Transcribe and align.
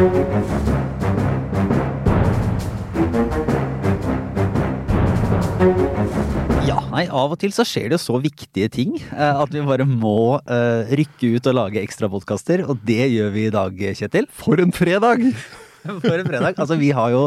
Ja, 0.00 0.06
nei, 6.88 7.04
av 7.04 7.34
og 7.34 7.36
til 7.42 7.52
så 7.52 7.66
skjer 7.68 7.90
det 7.90 7.98
jo 7.98 8.00
så 8.00 8.16
viktige 8.24 8.70
ting 8.72 8.94
eh, 8.96 9.28
at 9.28 9.52
vi 9.52 9.60
bare 9.60 9.84
må 9.84 10.40
eh, 10.40 10.88
rykke 11.02 11.34
ut 11.36 11.50
og 11.52 11.56
lage 11.58 11.82
ekstra 11.82 12.08
podkaster, 12.08 12.64
og 12.64 12.80
det 12.88 13.10
gjør 13.12 13.28
vi 13.34 13.44
i 13.50 13.52
dag, 13.52 13.76
Kjetil. 14.00 14.24
For 14.32 14.56
en 14.64 14.72
fredag! 14.72 15.26
For 15.84 16.16
en 16.16 16.30
fredag. 16.30 16.56
Altså, 16.56 16.80
vi 16.80 16.96
har 16.96 17.12
jo 17.12 17.26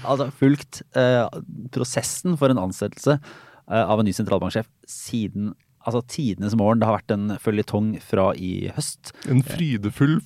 altså, 0.00 0.30
fulgt 0.40 0.80
eh, 0.96 1.28
prosessen 1.76 2.40
for 2.40 2.48
en 2.52 2.60
ansettelse 2.64 3.18
eh, 3.18 3.84
av 3.84 4.00
en 4.00 4.08
ny 4.08 4.16
sentralbanksjef 4.16 4.66
siden 4.88 5.52
altså 5.84 6.02
tidenes 6.10 6.56
morgen. 6.58 6.80
Det 6.80 6.88
har 6.88 6.98
vært 6.98 7.14
en 7.14 7.36
føljetong 7.42 7.90
fra 8.04 8.30
i 8.36 8.70
høst. 8.74 9.12
En 9.30 9.42
frydefull 9.46 10.16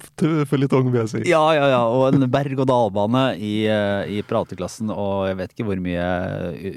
føljetong, 0.49 0.91
vil 0.93 1.03
jeg 1.03 1.13
si. 1.13 1.23
Ja, 1.31 1.43
ja, 1.57 1.69
ja. 1.75 1.83
Og 1.91 2.15
en 2.15 2.29
berg-og-dal-bane 2.33 3.25
i, 3.37 3.55
eh, 3.71 4.19
i 4.19 4.23
prateklassen 4.27 4.93
og 4.95 5.29
jeg 5.31 5.41
vet 5.41 5.55
ikke 5.55 5.69
hvor 5.69 5.83
mye 5.83 6.09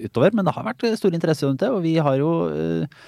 utover. 0.08 0.36
Men 0.36 0.48
det 0.48 0.56
har 0.58 0.68
vært 0.68 0.86
stor 1.00 1.16
interesse 1.16 1.48
rundt 1.48 1.64
det, 1.64 1.72
og 1.72 1.86
vi 1.86 1.96
har 2.02 2.20
jo 2.22 2.34
eh, 2.52 3.00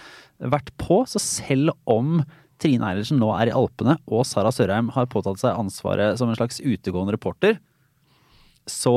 vært 0.53 0.71
på. 0.81 1.03
Så 1.09 1.21
selv 1.21 1.73
om 1.89 2.21
Trine 2.63 2.87
Eilertsen 2.87 3.19
nå 3.19 3.31
er 3.35 3.49
i 3.49 3.55
Alpene, 3.55 3.97
og 4.07 4.25
Sara 4.29 4.53
Sørheim 4.53 4.93
har 4.95 5.09
påtatt 5.11 5.41
seg 5.41 5.57
ansvaret 5.59 6.19
som 6.19 6.29
en 6.31 6.37
slags 6.37 6.61
utegående 6.63 7.15
reporter, 7.17 7.57
så, 8.69 8.95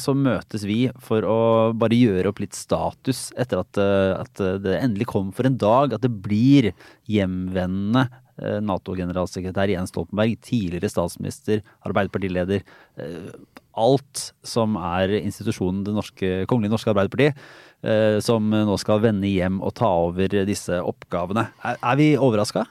så 0.00 0.14
møtes 0.16 0.64
vi 0.64 0.86
for 1.04 1.26
å 1.28 1.38
bare 1.76 1.96
gjøre 1.96 2.30
opp 2.30 2.40
litt 2.40 2.56
status 2.56 3.26
etter 3.36 3.60
at, 3.60 3.80
eh, 3.80 4.12
at 4.16 4.44
det 4.64 4.78
endelig 4.78 5.10
kom 5.10 5.32
for 5.36 5.48
en 5.48 5.58
dag 5.60 5.92
at 5.92 6.04
det 6.04 6.12
blir 6.24 6.70
hjemvendende 7.10 8.06
eh, 8.40 8.60
Nato-generalsekretær 8.64 9.72
Jens 9.74 9.92
Stoltenberg, 9.92 10.38
tidligere 10.44 10.88
statsminister, 10.92 11.60
arbeiderpartileder. 11.84 12.64
eh, 12.96 13.34
Alt 13.74 14.28
som 14.46 14.76
er 14.78 15.10
institusjonen 15.18 15.80
Det 15.82 15.96
norske, 15.96 16.28
kongelige 16.46 16.76
norske 16.76 16.92
Arbeiderparti, 16.92 17.32
som 18.22 18.46
nå 18.54 18.76
skal 18.78 19.00
vende 19.02 19.26
hjem 19.26 19.58
og 19.58 19.74
ta 19.76 19.88
over 20.06 20.30
disse 20.46 20.78
oppgavene. 20.78 21.48
Er, 21.66 21.80
er 21.82 21.98
vi 21.98 22.06
overraska? 22.14 22.62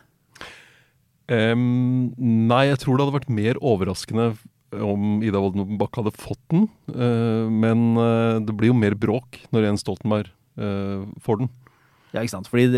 Um, 1.28 2.16
nei, 2.18 2.70
jeg 2.70 2.80
tror 2.82 2.96
det 2.96 3.06
hadde 3.06 3.18
vært 3.18 3.36
mer 3.36 3.60
overraskende 3.60 4.32
om 4.82 5.20
Ida 5.26 5.42
Wolden 5.42 5.78
Bakke 5.80 6.02
hadde 6.02 6.16
fått 6.16 6.42
den. 6.54 6.68
eh, 6.94 7.50
men 7.50 7.98
eh, 8.00 8.40
det 8.46 8.56
blir 8.58 8.72
jo 8.72 8.78
mer 8.78 8.96
bråk 9.00 9.42
når 9.54 9.70
Jens 9.70 9.86
Stoltenberg 9.86 10.32
eh, 10.58 11.04
får 11.26 11.44
den. 11.44 11.52
Ja, 12.14 12.22
ikke 12.22 12.36
sant. 12.36 12.50
Fordi 12.52 12.70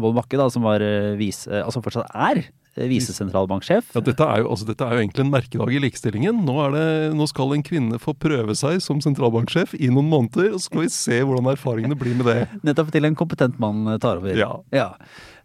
Vold 0.00 0.18
Bakke, 0.18 0.36
da, 0.40 0.50
som 0.52 0.66
var 0.66 0.84
eh, 0.84 1.16
altså 1.62 1.82
fortsatt 1.84 2.10
er 2.12 2.44
visesentralbanksjef 2.80 3.96
Ja, 3.96 4.00
dette, 4.04 4.24
er 4.24 4.44
jo, 4.44 4.50
altså, 4.52 4.66
dette 4.68 4.86
er 4.86 4.94
jo 4.94 5.00
egentlig 5.02 5.24
en 5.24 5.32
merkedag 5.32 5.72
i 5.74 5.80
likestillingen. 5.82 6.44
Nå, 6.46 6.54
det, 6.74 6.84
nå 7.18 7.26
skal 7.28 7.56
en 7.56 7.64
kvinne 7.66 7.98
få 8.00 8.14
prøve 8.14 8.54
seg 8.56 8.78
som 8.84 9.00
sentralbanksjef 9.02 9.74
i 9.74 9.90
noen 9.92 10.08
måneder. 10.12 10.52
Og 10.54 10.60
så 10.60 10.68
skal 10.68 10.84
vi 10.84 10.92
se 10.94 11.18
hvordan 11.24 11.50
erfaringene 11.50 11.98
blir 11.98 12.14
med 12.20 12.30
det. 12.30 12.38
Nettopp 12.68 12.92
til 12.94 13.08
en 13.08 13.18
kompetent 13.18 13.58
mann 13.62 13.82
tar 14.02 14.22
over. 14.22 14.38
Ja. 14.70 14.92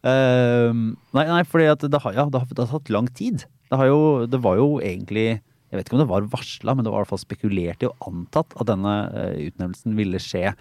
Ehm, 0.05 0.85
nei, 1.17 1.25
nei, 1.31 1.41
fordi 1.49 1.67
at 1.71 1.83
det 1.89 2.01
har, 2.03 2.13
ja, 2.13 2.27
det 2.29 2.43
har, 2.43 2.49
det 2.51 2.65
har 2.67 2.77
tatt 2.77 2.93
lang 2.93 3.09
tid. 3.17 3.45
Det, 3.71 3.79
har 3.79 3.89
jo, 3.89 4.01
det 4.29 4.41
var 4.43 4.59
jo 4.61 4.75
egentlig 4.83 5.39
Jeg 5.75 5.81
vet 5.81 5.91
ikke 5.91 5.97
om 5.99 6.03
det 6.05 6.13
var 6.13 6.31
varsla, 6.31 6.73
men 6.73 6.87
det 6.87 6.93
var 6.93 7.03
i 7.03 7.03
hvert 7.03 7.11
fall 7.11 7.25
spekulert 7.25 7.83
i 7.83 7.91
og 7.91 8.07
antatt 8.07 8.55
at 8.55 8.69
denne 8.71 8.95
eh, 9.11 9.45
utnevnelsen 9.49 9.99
ville 9.99 10.21
skje 10.23 10.53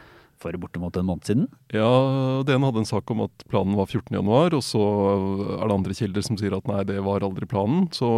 for 0.42 0.56
bortimot 0.60 0.96
en 0.98 1.06
måned 1.06 1.28
siden. 1.28 1.44
Ja, 1.72 1.86
DN 2.46 2.66
hadde 2.66 2.82
en 2.82 2.88
sak 2.88 3.08
om 3.12 3.22
at 3.24 3.44
planen 3.50 3.76
var 3.78 3.86
14. 3.86 4.12
januar, 4.16 4.54
og 4.56 4.64
så 4.66 4.82
er 5.56 5.62
det 5.62 5.76
andre 5.76 5.96
kilder 5.96 6.26
som 6.26 6.38
sier 6.40 6.56
at 6.56 6.68
nei, 6.68 6.82
det 6.88 6.98
var 7.06 7.24
aldri 7.24 7.48
planen. 7.50 7.86
Så, 7.94 8.10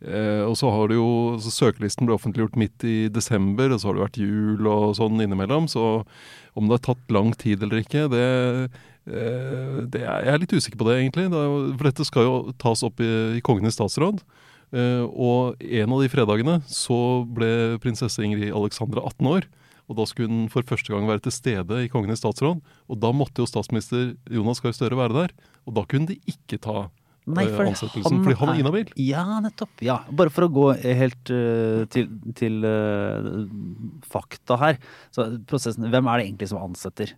eh, 0.00 0.44
og 0.46 0.56
så 0.60 0.70
har 0.74 0.88
det 0.88 0.98
jo, 1.00 1.10
så 1.42 1.52
Søkelisten 1.54 2.08
ble 2.08 2.16
offentliggjort 2.16 2.58
midt 2.60 2.86
i 2.88 2.96
desember, 3.12 3.74
og 3.74 3.82
så 3.82 3.90
har 3.90 3.98
det 3.98 4.06
vært 4.06 4.22
jul 4.22 4.70
og 4.70 4.94
sånn 5.00 5.20
innimellom. 5.24 5.68
Så 5.70 5.86
om 6.54 6.68
det 6.68 6.78
har 6.78 6.86
tatt 6.92 7.14
lang 7.14 7.34
tid 7.38 7.66
eller 7.66 7.82
ikke, 7.82 8.06
det, 8.14 8.24
eh, 9.10 9.80
det 9.90 10.04
er, 10.04 10.28
jeg 10.28 10.34
er 10.34 10.44
litt 10.44 10.56
usikker 10.56 10.80
på 10.80 10.88
det, 10.88 11.00
egentlig. 11.02 11.28
Det 11.34 11.46
jo, 11.50 11.62
for 11.74 11.90
dette 11.90 12.08
skal 12.08 12.28
jo 12.28 12.36
tas 12.60 12.84
opp 12.86 13.02
i, 13.04 13.12
i 13.38 13.44
Kongenes 13.44 13.78
statsråd. 13.78 14.22
Eh, 14.72 15.04
og 15.06 15.62
en 15.64 15.94
av 15.94 16.02
de 16.02 16.10
fredagene 16.12 16.58
så 16.68 16.98
ble 17.24 17.78
prinsesse 17.82 18.22
Ingrid 18.24 18.52
Alexandra 18.52 19.04
18 19.08 19.30
år. 19.30 19.48
Og 19.88 19.96
da 19.96 20.04
skulle 20.04 20.28
hun 20.28 20.48
for 20.52 20.66
første 20.68 20.92
gang 20.92 21.08
være 21.08 21.24
til 21.24 21.32
stede 21.32 21.82
i 21.84 21.88
Kongen 21.88 22.12
i 22.12 22.18
statsråd. 22.18 22.60
Og 22.60 23.00
da 23.00 23.12
måtte 23.16 23.40
jo 23.40 23.48
statsminister 23.48 24.12
Jonas 24.28 24.60
Gahr 24.60 24.76
Støre 24.76 24.98
være 24.98 25.16
der. 25.16 25.36
Og 25.64 25.76
da 25.78 25.84
kunne 25.88 26.10
de 26.10 26.18
ikke 26.28 26.60
ta 26.60 26.90
Nei, 27.28 27.44
eh, 27.44 27.52
for 27.52 27.68
ansettelsen, 27.68 28.22
fordi 28.24 28.36
han 28.40 28.48
er- 28.48 28.60
inhabil. 28.60 28.92
Ja, 28.96 29.24
nettopp. 29.40 29.72
Ja, 29.84 29.98
Bare 30.10 30.32
for 30.32 30.46
å 30.46 30.52
gå 30.52 30.66
helt 30.80 31.32
uh, 31.32 31.84
til, 31.92 32.08
til 32.34 32.64
uh, 32.64 33.44
fakta 34.08 34.56
her. 34.60 34.78
Så 35.12 35.28
prosessen, 35.48 35.90
Hvem 35.92 36.08
er 36.08 36.18
det 36.18 36.28
egentlig 36.28 36.48
som 36.48 36.62
ansetter? 36.62 37.12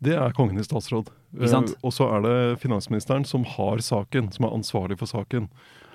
Det 0.00 0.14
er 0.16 0.32
Kongen 0.32 0.58
i 0.58 0.64
statsråd. 0.66 1.10
Uh. 1.34 1.44
Eh, 1.46 1.74
og 1.82 1.92
så 1.92 2.08
er 2.16 2.22
det 2.26 2.60
finansministeren 2.62 3.26
som 3.26 3.44
har 3.44 3.78
saken, 3.78 4.32
som 4.32 4.46
er 4.46 4.54
ansvarlig 4.56 4.98
for 4.98 5.10
saken. 5.10 5.50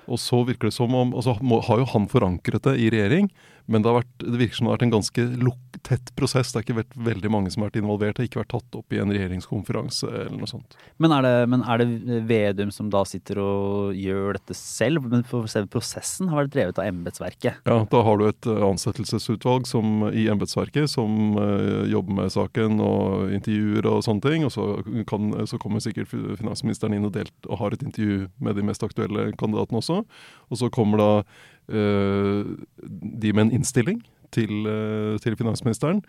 Og 0.06 0.20
så 0.22 0.42
virker 0.46 0.70
det 0.70 0.76
som 0.76 0.94
om, 0.94 1.14
altså, 1.16 1.34
har 1.36 1.82
jo 1.82 1.88
han 1.92 2.08
forankret 2.10 2.66
det 2.68 2.76
i 2.78 2.90
regjering, 2.94 3.30
men 3.66 3.82
det, 3.82 3.94
vært, 3.96 4.12
det 4.22 4.38
virker 4.38 4.58
som 4.58 4.66
det 4.66 4.70
har 4.70 4.78
vært 4.78 4.86
en 4.86 4.96
ganske 4.98 5.26
luk, 5.42 5.65
tett 5.86 6.10
prosess. 6.18 6.50
Det 6.50 6.58
har 6.58 6.64
ikke 6.64 6.78
vært 6.80 6.96
veldig 7.06 7.30
mange 7.32 7.52
som 7.52 7.62
har 7.62 7.70
vært 7.70 7.80
involvert. 7.80 8.16
Det 8.16 8.24
har 8.24 8.28
ikke 8.30 8.40
vært 8.42 8.52
tatt 8.54 8.78
opp 8.78 8.94
i 8.94 9.00
en 9.02 9.12
regjeringskonferanse 9.12 10.08
eller 10.10 10.34
noe 10.40 10.50
sånt. 10.50 10.76
Men 11.02 11.14
er, 11.14 11.26
det, 11.26 11.34
men 11.52 11.62
er 11.62 11.82
det 11.82 12.20
Vedum 12.26 12.72
som 12.74 12.90
da 12.92 13.04
sitter 13.08 13.40
og 13.42 13.96
gjør 13.98 14.38
dette 14.38 14.56
selv? 14.58 15.06
Men 15.12 15.24
for 15.28 15.48
selve 15.50 15.70
prosessen 15.76 16.30
har 16.32 16.42
vært 16.42 16.54
drevet 16.56 16.80
av 16.82 16.90
embetsverket. 16.90 17.62
Ja, 17.68 17.78
Da 17.92 18.02
har 18.06 18.18
du 18.20 18.26
et 18.28 18.50
eh, 18.50 18.62
ansettelsesutvalg 18.66 19.68
som, 19.70 20.08
i 20.10 20.26
embetsverket 20.32 20.90
som 20.90 21.36
uh, 21.38 21.84
jobber 21.90 22.20
med 22.22 22.34
saken 22.34 22.80
og 22.82 23.34
intervjuer 23.36 23.90
og 23.90 24.02
sånne 24.06 24.26
ting. 24.26 24.46
Og 24.48 24.54
så, 24.54 24.68
kan, 25.08 25.30
så 25.46 25.60
kommer 25.62 25.84
sikkert 25.84 26.10
finansministeren 26.10 26.96
inn 26.96 27.06
og, 27.06 27.14
delt, 27.16 27.36
og 27.46 27.62
har 27.62 27.76
et 27.76 27.86
intervju 27.86 28.26
med 28.42 28.58
de 28.58 28.66
mest 28.66 28.84
aktuelle 28.86 29.30
kandidatene 29.38 29.82
også. 29.82 30.02
Og 30.50 30.60
så 30.62 30.72
kommer 30.72 31.02
da 31.02 31.10
uh, 31.22 32.42
de 32.82 33.32
med 33.32 33.46
en 33.46 33.56
innstilling 33.60 34.02
til, 34.34 34.66
eh, 34.70 35.18
til 35.22 35.36
finansministeren. 35.38 36.02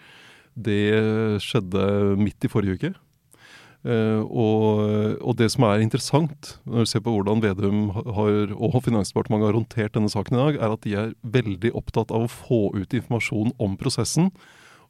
Det 0.58 1.40
skjedde 1.44 2.18
midt 2.18 2.48
i 2.48 2.50
forrige 2.50 2.78
uke. 2.78 2.94
Uh, 3.86 4.26
og, 4.34 4.80
og 5.22 5.36
det 5.38 5.52
som 5.54 5.64
er 5.68 5.84
interessant 5.84 6.56
når 6.66 6.84
du 6.84 6.90
ser 6.90 7.04
på 7.06 7.12
hvordan 7.14 7.44
Vedum 7.44 7.92
har, 7.94 8.50
og 8.58 8.80
Finansdepartementet 8.84 9.48
har 9.48 9.56
håndtert 9.56 9.94
denne 9.96 10.10
saken 10.12 10.36
i 10.36 10.40
dag, 10.42 10.58
er 10.58 10.74
at 10.74 10.84
de 10.84 10.96
er 10.98 11.14
veldig 11.22 11.72
opptatt 11.78 12.12
av 12.12 12.26
å 12.26 12.32
få 12.32 12.62
ut 12.74 12.96
informasjon 12.98 13.54
om 13.64 13.78
prosessen. 13.80 14.32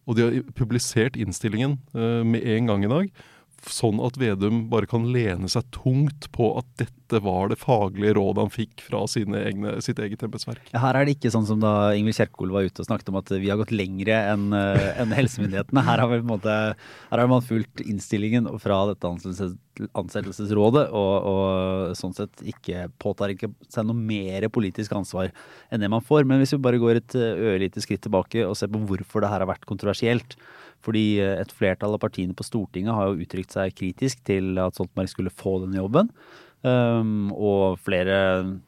Og 0.08 0.18
de 0.18 0.24
har 0.24 0.38
publisert 0.56 1.20
innstillingen 1.20 1.78
uh, 1.94 2.24
med 2.24 2.48
en 2.48 2.72
gang 2.72 2.88
i 2.88 2.94
dag, 2.94 3.12
sånn 3.66 4.00
at 4.06 4.18
Vedum 4.20 4.66
bare 4.72 4.90
kan 4.90 5.08
lene 5.12 5.50
seg 5.52 5.66
tungt 5.76 6.30
på 6.36 6.52
at 6.60 6.68
dette 6.80 7.22
var 7.24 7.50
det 7.52 7.60
faglige 7.62 8.18
rådet 8.18 8.44
han 8.44 8.52
fikk 8.52 8.84
fra 8.86 9.04
egne, 9.08 9.78
sitt 9.84 10.00
eget 10.04 10.24
embetsverk. 10.28 10.70
Her 10.76 11.00
er 11.00 11.08
det 11.08 11.16
ikke 11.18 11.32
sånn 11.34 11.48
som 11.48 11.62
da 11.64 11.94
Ingvild 11.96 12.20
Kjerkol 12.20 12.52
var 12.54 12.68
ute 12.68 12.84
og 12.84 12.90
snakket 12.90 13.12
om 13.12 13.20
at 13.22 13.32
vi 13.36 13.50
har 13.50 13.60
gått 13.60 13.74
lengre 13.76 14.18
enn 14.34 14.50
en 14.54 15.16
helsemyndighetene. 15.16 15.86
Her 15.88 16.04
har, 16.04 16.26
måte, 16.28 16.58
her 17.12 17.24
har 17.24 17.32
man 17.32 17.46
fulgt 17.46 17.84
innstillingen 17.86 18.50
fra 18.62 18.84
dette 18.92 19.08
ansettelses, 19.08 19.56
ansettelsesrådet, 19.98 20.88
og, 20.96 21.14
og 21.32 21.98
sånn 21.98 22.16
sett 22.18 22.44
ikke 22.48 22.88
påtar 23.02 23.34
ikke 23.34 23.52
seg 23.72 23.88
noe 23.88 23.98
mer 23.98 24.48
politisk 24.54 24.96
ansvar 24.98 25.32
enn 25.72 25.84
det 25.84 25.92
man 25.92 26.04
får. 26.06 26.28
Men 26.28 26.42
hvis 26.42 26.56
vi 26.56 26.64
bare 26.64 26.82
går 26.82 27.02
et 27.02 27.18
eh, 27.20 27.44
ørlite 27.54 27.84
skritt 27.84 28.04
tilbake 28.06 28.46
og 28.48 28.58
ser 28.58 28.72
på 28.74 28.82
hvorfor 28.90 29.24
det 29.24 29.32
her 29.32 29.44
har 29.44 29.52
vært 29.52 29.68
kontroversielt. 29.70 30.38
Fordi 30.88 31.20
eh, 31.20 31.36
et 31.42 31.54
flertall 31.54 31.98
av 31.98 32.02
partiene 32.04 32.36
på 32.38 32.46
Stortinget 32.48 32.96
har 32.96 33.10
jo 33.10 33.24
uttrykt 33.26 33.56
seg 33.58 33.76
kritisk 33.76 34.24
til 34.28 34.56
at 34.64 34.78
Stoltenberg 34.78 35.12
skulle 35.12 35.34
få 35.34 35.60
denne 35.66 35.82
jobben. 35.82 36.12
Um, 36.66 37.30
og 37.38 37.78
flere 37.86 38.16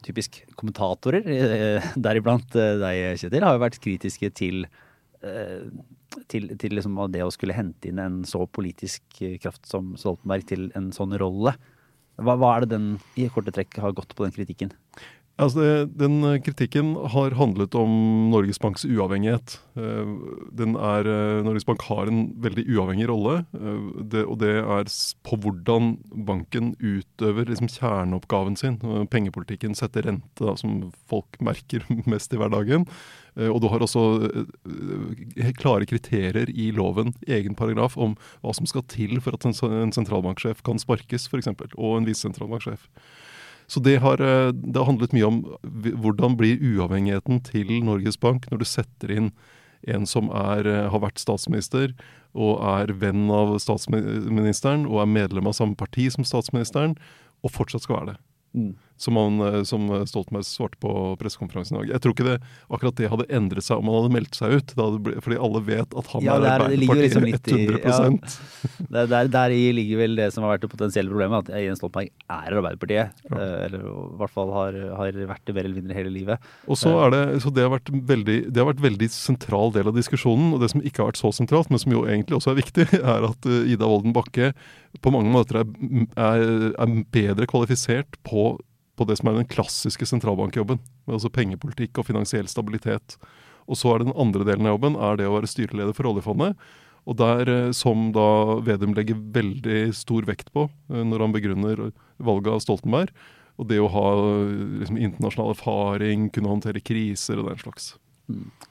typisk 0.06 0.44
kommentatorer, 0.60 1.26
eh, 1.26 1.88
deriblant 1.98 2.54
eh, 2.60 2.76
deg, 2.80 3.00
Kjetil, 3.24 3.46
har 3.48 3.58
jo 3.58 3.64
vært 3.64 3.80
kritiske 3.82 4.30
til, 4.38 4.68
til, 6.30 6.46
til 6.62 6.76
liksom 6.78 7.00
det 7.12 7.26
å 7.26 7.34
skulle 7.34 7.58
hente 7.58 7.90
inn 7.90 8.00
en 8.04 8.22
så 8.30 8.46
politisk 8.46 9.24
kraft 9.42 9.66
som 9.68 9.96
Stoltenberg 10.00 10.46
til 10.52 10.70
en 10.78 10.94
sånn 10.96 11.18
rolle. 11.20 11.56
Hva, 12.20 12.36
hva 12.36 12.54
er 12.54 12.66
det 12.66 12.76
den 12.76 12.88
i 13.20 13.30
korte 13.32 13.52
trekk 13.56 13.80
har 13.82 13.96
gått 13.96 14.14
på 14.16 14.28
den 14.28 14.36
kritikken? 14.36 14.76
Altså 15.40 15.86
den 15.88 16.20
kritikken 16.44 16.98
har 17.14 17.32
handlet 17.40 17.76
om 17.80 17.92
Norges 18.34 18.60
Banks 18.60 18.84
uavhengighet. 18.84 19.56
Eh, 19.80 20.10
Den 20.52 20.76
er, 20.76 21.08
eh, 21.08 21.44
Norges 21.46 21.64
Bank 21.64 21.82
har 21.88 22.08
en 22.08 22.34
veldig 22.36 22.66
uavhengig 22.68 23.08
rolle, 23.08 23.46
eh, 23.56 24.04
det, 24.04 24.26
og 24.26 24.40
det 24.40 24.58
er 24.60 24.84
på 25.24 25.40
hvordan 25.40 25.98
banken 26.26 26.76
utøver 26.84 27.48
liksom 27.48 27.72
kjerneoppgaven 27.72 28.58
sin. 28.58 28.78
Pengepolitikken 29.08 29.76
setter 29.76 30.04
rente, 30.04 30.44
da, 30.44 30.56
som 30.56 30.92
folk 31.08 31.40
merker 31.40 31.86
mest 32.06 32.34
i 32.34 32.38
hverdagen. 32.38 32.86
Og 33.40 33.62
du 33.62 33.70
har 33.70 33.80
også 33.80 34.28
klare 35.56 35.86
kriterier 35.88 36.50
i 36.50 36.72
loven, 36.76 37.14
egen 37.26 37.56
paragraf, 37.56 37.96
om 37.96 38.18
hva 38.44 38.52
som 38.54 38.66
skal 38.68 38.84
til 38.92 39.22
for 39.22 39.38
at 39.38 39.46
en 39.46 39.56
en 39.70 39.96
sentralbanksjef 39.96 40.62
kan 40.64 40.82
sparkes, 40.82 41.30
f.eks., 41.30 41.48
og 41.78 41.98
en 41.98 42.10
visesentralbanksjef. 42.10 42.90
Så 43.70 43.82
det 43.86 44.00
har, 44.02 44.22
eh, 44.22 44.52
det 44.52 44.78
har 44.78 44.90
handlet 44.90 45.14
mye 45.14 45.28
om 45.28 45.40
hvordan 45.64 46.38
blir 46.40 46.58
uavhengigheten 46.58 47.44
til 47.46 47.70
Norges 47.86 48.18
Bank 48.18 48.50
når 48.50 48.64
du 48.64 48.66
setter 48.66 49.14
inn 49.14 49.32
en 49.88 50.06
som 50.10 50.30
er, 50.34 50.68
eh, 50.68 50.90
har 50.90 51.00
vært 51.00 51.22
statsminister 51.22 51.94
og 52.36 52.60
er 52.62 52.94
venn 52.94 53.30
av 53.32 53.56
statsministeren 53.62 54.88
og 54.90 55.02
er 55.02 55.14
medlem 55.14 55.48
av 55.48 55.54
samme 55.54 55.78
parti 55.78 56.10
som 56.12 56.24
statsministeren, 56.24 56.98
og 57.44 57.52
fortsatt 57.52 57.86
skal 57.86 58.02
være 58.02 58.14
det. 58.14 58.18
Mm 58.54 58.76
som, 59.00 59.18
han, 59.20 59.40
eh, 59.48 59.62
som 59.68 59.88
Stoltenberg 60.10 60.46
svarte 60.48 60.80
på 60.84 60.94
pressekonferansen 61.22 61.78
i 61.78 61.80
dag. 61.80 61.94
Jeg 61.96 62.04
tror 62.04 62.16
ikke 62.16 62.28
det, 62.28 62.38
akkurat 62.68 62.98
det 63.00 63.12
hadde 63.14 63.28
endret 63.40 63.66
seg 63.66 63.80
om 63.80 63.90
han 63.90 64.02
hadde 64.02 64.14
meldt 64.18 64.38
seg 64.38 64.58
ut. 64.58 64.74
Ble, 65.06 65.16
fordi 65.24 65.40
alle 65.40 65.62
vet 65.66 65.96
at 66.02 66.12
han 66.14 66.26
ja, 66.26 66.36
er 66.36 66.48
Arbeiderpartiet 66.56 67.06
liksom 67.06 67.28
100 67.30 67.80
ja, 67.80 69.06
der, 69.14 69.32
der, 69.32 69.56
ligger 69.80 70.02
vel 70.04 70.18
det 70.20 70.30
som 70.36 70.46
har 70.46 70.56
vært 70.56 70.66
det 70.66 70.72
potensielle 70.74 71.14
problemet, 71.14 71.50
at 71.50 71.64
Jens 71.64 71.82
Stoltenberg 71.82 72.12
er 72.12 72.60
Arbeiderpartiet. 72.60 73.24
Ja. 73.30 73.40
Eh, 73.40 73.56
eller 73.70 73.88
i 73.88 73.96
hvert 74.20 74.36
fall 74.36 74.54
har, 74.56 74.80
har, 75.00 75.22
vært 75.34 75.46
det 75.48 75.56
mer 75.56 75.70
eller 75.70 75.82
mindre 75.82 75.98
hele 75.98 76.14
livet. 76.14 76.50
Og 76.68 76.80
så 76.80 76.94
er 77.06 77.16
det, 77.16 77.24
så 77.46 77.54
det 77.56 77.66
har 77.66 77.74
vært 77.74 77.92
veldig, 78.14 78.38
det 78.50 78.64
har 78.64 78.70
vært 78.72 78.84
veldig 78.84 79.12
sentral 79.14 79.74
del 79.76 79.92
av 79.92 79.98
diskusjonen. 79.98 80.54
Og 80.56 80.64
det 80.64 80.72
som 80.74 80.84
ikke 80.84 81.04
har 81.04 81.14
vært 81.14 81.24
så 81.24 81.34
sentralt, 81.36 81.72
men 81.72 81.82
som 81.82 81.96
jo 81.96 82.06
egentlig 82.08 82.40
også 82.40 82.54
er 82.54 82.62
viktig, 82.62 82.88
er 83.16 83.30
at 83.32 83.50
eh, 83.50 83.74
Ida 83.76 83.90
Wolden 83.90 84.16
Bakke 84.16 84.54
på 85.04 85.14
mange 85.14 85.32
måter 85.32 85.62
er, 85.62 85.70
er, 86.18 86.44
er 86.74 86.98
bedre 87.14 87.48
kvalifisert 87.50 88.18
på 88.26 88.52
på 89.00 89.08
det 89.08 89.18
som 89.20 89.32
er 89.32 89.40
den 89.40 89.50
klassiske 89.50 90.08
sentralbankjobben. 90.10 90.82
Altså 91.10 91.32
pengepolitikk 91.34 92.02
og 92.02 92.10
finansiell 92.10 92.50
stabilitet. 92.52 93.16
Og 93.70 93.80
så 93.80 93.94
er 93.94 94.04
den 94.04 94.16
andre 94.20 94.46
delen 94.48 94.68
av 94.68 94.76
jobben 94.76 95.00
er 95.00 95.20
det 95.20 95.30
å 95.30 95.36
være 95.38 95.50
styreleder 95.50 95.96
for 95.96 96.10
oljefondet. 96.12 96.60
Og 97.10 97.18
der, 97.18 97.50
eh, 97.50 97.72
som 97.72 98.12
da 98.14 98.60
Vedum 98.66 98.94
legger 98.98 99.18
veldig 99.18 99.94
stor 99.96 100.28
vekt 100.28 100.52
på 100.54 100.68
eh, 100.68 101.04
når 101.06 101.26
han 101.26 101.36
begrunner 101.36 101.92
valget 102.18 102.54
av 102.54 102.64
Stoltenberg. 102.66 103.14
Og 103.60 103.68
det 103.68 103.80
å 103.82 103.90
ha 103.92 104.06
liksom, 104.80 105.00
internasjonal 105.00 105.56
erfaring, 105.56 106.30
kunne 106.32 106.52
håndtere 106.52 106.84
kriser 106.84 107.42
og 107.42 107.50
den 107.50 107.60
slags. 107.64 107.94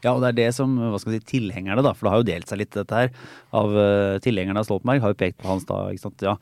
Ja, 0.05 0.13
og 0.13 0.23
det 0.23 0.31
er 0.31 0.39
det 0.39 0.49
som 0.55 0.77
hva 0.79 0.99
skal 1.03 1.17
si, 1.17 1.25
tilhengerne, 1.27 1.83
da, 1.83 1.91
for 1.97 2.07
det 2.07 2.13
har 2.13 2.23
jo 2.23 2.29
delt 2.29 2.51
seg 2.51 2.61
litt 2.61 2.77
dette 2.77 3.03
her, 3.03 3.13
av 3.59 3.75
uh, 3.75 4.17
tilhengerne 4.23 4.63
av 4.63 4.69
Stoltenberg, 4.69 5.03
har 5.03 5.15
jo 5.15 5.19
pekt 5.19 5.41
på 5.43 5.51
hans 5.51 5.67
da, 5.67 5.81
ikke 5.91 6.05
sant, 6.05 6.23
ja, 6.23 6.37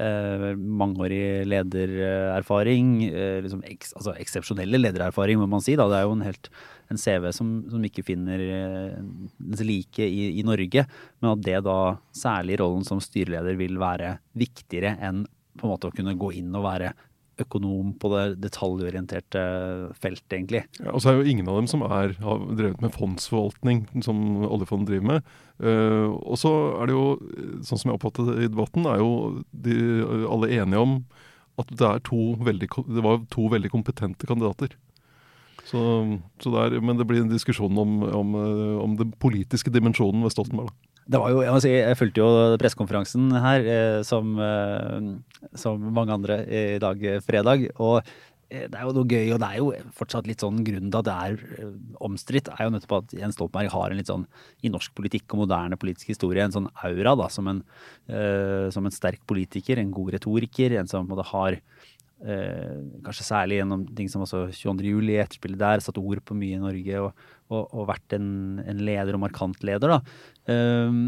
uh, 0.00 0.46
mangeårig 0.56 1.44
ledererfaring. 1.50 2.94
uh, 3.12 3.42
liksom 3.44 3.60
eks, 3.68 3.92
altså 4.00 4.16
eksepsjonelle 4.22 4.80
ledererfaring, 4.80 5.42
må 5.42 5.50
man 5.52 5.64
si. 5.64 5.76
Da. 5.76 5.90
Det 5.92 6.00
er 6.00 6.08
jo 6.08 6.16
en, 6.16 6.24
helt, 6.24 6.50
en 6.92 7.02
CV 7.04 7.28
som, 7.36 7.52
som, 7.68 7.84
ikke 7.84 8.06
finner 8.08 8.46
like 9.60 10.08
i, 10.08 10.32
i, 10.32 10.46
Norge. 10.48 10.86
Men 11.20 11.34
at 11.34 11.44
det 11.44 11.60
da, 11.68 11.78
særlig 12.16 12.62
rollen 12.62 12.88
som 12.88 13.02
styreleder, 13.04 13.60
vil 13.60 13.76
være 13.82 14.16
viktigere 14.40 14.96
enn 15.04 15.26
på 15.58 15.66
en 15.66 15.74
måte 15.74 15.90
å 15.90 15.92
kunne 15.92 16.16
gå 16.16 16.32
inn 16.40 16.54
og 16.56 16.64
være 16.64 16.94
økonom 17.42 17.92
på 18.00 18.10
det 18.14 18.24
detaljorienterte 18.42 19.42
feltet, 20.02 20.28
egentlig. 20.36 20.62
Ja, 20.80 20.92
og 20.92 21.02
så 21.02 21.12
er 21.12 21.18
jo 21.20 21.32
ingen 21.32 21.48
av 21.50 21.58
dem 21.60 21.68
som 21.70 21.84
er, 21.86 22.14
har 22.22 22.44
drevet 22.50 22.82
med 22.84 22.94
fondsforvaltning, 22.94 23.84
som 24.06 24.44
oljefondet 24.48 24.92
driver 24.92 25.08
med. 25.14 25.34
Uh, 25.62 26.14
og 26.16 26.38
så 26.40 26.52
er 26.80 26.90
det 26.90 26.96
jo, 26.96 27.04
sånn 27.66 27.82
som 27.82 27.92
jeg 27.92 27.98
oppfattet 27.98 28.30
det 28.30 28.38
i 28.46 28.52
debatten, 28.52 28.88
er 28.90 29.02
jo 29.02 29.12
de 29.66 29.76
alle 30.30 30.52
enige 30.58 30.86
om 30.86 30.96
at 31.60 31.68
det, 31.68 31.90
veldig, 32.48 32.68
det 32.88 33.04
var 33.04 33.20
to 33.30 33.50
veldig 33.52 33.70
kompetente 33.72 34.28
kandidater. 34.28 34.72
Så, 35.68 35.82
så 36.42 36.52
der, 36.54 36.78
men 36.82 36.98
det 36.98 37.06
blir 37.08 37.22
en 37.22 37.30
diskusjon 37.30 37.76
om, 37.78 38.00
om, 38.08 38.32
om 38.82 38.96
den 38.98 39.12
politiske 39.22 39.70
dimensjonen 39.72 40.24
ved 40.24 40.34
Stoltenberg. 40.34 40.72
Da. 40.72 40.91
Det 41.06 41.18
var 41.18 41.32
jo, 41.32 41.40
Jeg 41.42 41.54
må 41.54 41.60
si, 41.62 41.70
jeg 41.74 41.98
fulgte 41.98 42.22
jo 42.22 42.58
pressekonferansen 42.62 43.32
her 43.42 43.70
eh, 43.76 44.00
som, 44.06 44.36
eh, 44.38 45.08
som, 45.58 45.88
mange 45.94 46.14
andre 46.14 46.42
i 46.46 46.82
dag 46.82 47.02
eh, 47.02 47.22
fredag. 47.24 47.70
og 47.78 48.02
det 48.52 48.76
er 48.76 48.84
jo 48.84 48.92
noe 48.92 49.08
gøy, 49.08 49.30
og 49.32 49.38
det 49.40 49.48
er 49.48 49.60
jo 49.62 49.68
fortsatt 49.96 50.26
litt 50.28 50.42
sånn 50.44 50.58
grunnen 50.66 50.90
til 50.92 50.98
at 51.00 51.06
det 51.06 51.14
er 51.24 51.70
omstridt, 52.04 52.50
er 52.52 52.66
jo 52.66 52.74
nettopp 52.74 52.98
at 52.98 53.14
Jens 53.16 53.38
Stoltenberg 53.38 53.72
har 53.72 53.92
en 53.92 54.00
litt 54.00 54.10
sånn 54.10 54.26
i 54.60 54.68
norsk 54.72 54.92
politikk 54.98 55.32
og 55.32 55.46
moderne 55.46 55.78
politisk 55.80 56.10
historie 56.12 56.44
en 56.44 56.52
sånn 56.52 56.68
aura 56.84 57.14
da, 57.16 57.30
som 57.32 57.48
en, 57.48 57.62
eh, 58.12 58.68
som 58.74 58.84
en 58.84 58.92
sterk 58.92 59.24
politiker, 59.30 59.80
en 59.80 59.94
god 59.94 60.12
retoriker, 60.18 60.76
en 60.76 60.90
som 60.90 61.08
måtte 61.08 61.24
har 61.30 61.56
Eh, 62.22 62.78
kanskje 63.02 63.26
særlig 63.26 63.58
gjennom 63.58 63.82
ting 63.98 64.10
som 64.10 64.22
også 64.22 64.44
22. 64.54 64.92
juli, 64.94 65.18
etterspillet 65.18 65.58
der, 65.58 65.82
satt 65.82 65.98
ord 65.98 66.22
på 66.22 66.36
mye 66.38 66.54
i 66.54 66.62
Norge 66.62 67.00
og, 67.02 67.24
og, 67.50 67.64
og 67.66 67.88
vært 67.90 68.14
en, 68.14 68.28
en, 68.62 68.82
leder 68.86 69.18
og 69.18 69.24
markant 69.24 69.66
leder. 69.66 69.96
da. 69.96 70.16
Eh, 70.54 71.00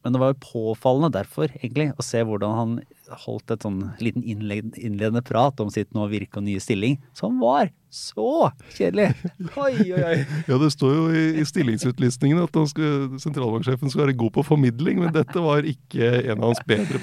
men 0.00 0.14
det 0.14 0.20
var 0.22 0.32
jo 0.32 0.40
påfallende 0.40 1.12
derfor, 1.12 1.50
egentlig, 1.60 1.90
å 1.92 2.04
se 2.04 2.22
hvordan 2.24 2.56
han 2.56 2.78
holdt 3.24 3.52
et 3.52 3.64
sånn 3.66 3.80
liten 4.00 4.22
innledende 4.24 5.22
prat 5.26 5.60
om 5.60 5.70
sitt 5.72 5.90
nå 5.96 6.06
virke 6.08 6.38
og 6.40 6.46
nye 6.46 6.62
stilling, 6.62 6.96
som 7.16 7.40
var 7.42 7.72
så 7.90 8.48
kjedelig! 8.76 9.10
Oi, 9.58 9.74
oi, 9.90 9.98
oi. 9.98 10.16
Ja, 10.50 10.56
det 10.62 10.70
står 10.72 10.94
jo 10.94 11.04
i, 11.10 11.24
i 11.42 11.44
at 11.44 12.58
skal, 12.70 13.18
sentralbanksjefen 13.20 13.90
skal 13.92 14.04
være 14.06 14.16
god 14.20 14.34
på 14.38 14.46
formidling, 14.46 15.02
men 15.02 15.12
dette 15.14 15.42
var 15.42 15.66
ikke 15.68 16.12
en 16.22 16.38
av 16.38 16.52
hans 16.52 16.62
bedre 16.70 17.00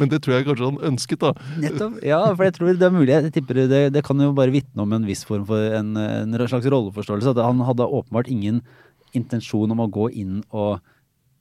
Men 0.00 0.10
det 0.10 0.22
tror 0.24 0.38
jeg 0.38 0.48
kanskje 0.48 0.70
han 0.72 0.84
ønsket, 0.92 1.22
da. 1.22 1.34
Nettopp. 1.60 1.98
Ja, 2.06 2.22
for 2.32 2.48
jeg 2.48 2.56
tror 2.56 2.72
det 2.72 2.88
er 2.88 2.94
mulig. 2.94 3.12
Jeg 3.12 3.34
tipper 3.36 3.62
det, 3.70 3.82
det 3.94 4.04
kan 4.06 4.20
jo 4.22 4.32
bare 4.36 4.54
vitne 4.54 4.86
om 4.86 4.96
en 4.96 5.06
viss 5.06 5.26
form 5.28 5.44
for 5.48 5.76
en, 5.76 5.92
en 6.00 6.40
slags 6.48 6.66
rolleforståelse. 6.72 7.36
At 7.36 7.44
han 7.44 7.60
hadde 7.68 7.86
åpenbart 7.86 8.32
ingen 8.32 8.64
intensjon 9.16 9.70
om 9.74 9.84
å 9.84 9.90
gå 9.92 10.08
inn 10.22 10.40
og 10.50 10.80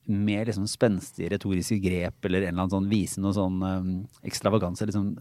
med 0.09 0.47
liksom 0.49 0.65
spenstige 0.69 1.29
retoriske 1.33 1.77
grep 1.83 2.25
eller 2.25 2.43
en 2.43 2.49
eller 2.49 2.65
annen 2.65 2.73
sånn 2.73 2.89
vise 2.89 3.21
noe 3.21 3.35
sånn 3.35 3.59
um, 3.61 3.91
ekstravaganse. 4.25 4.87
Liksom, 4.89 5.11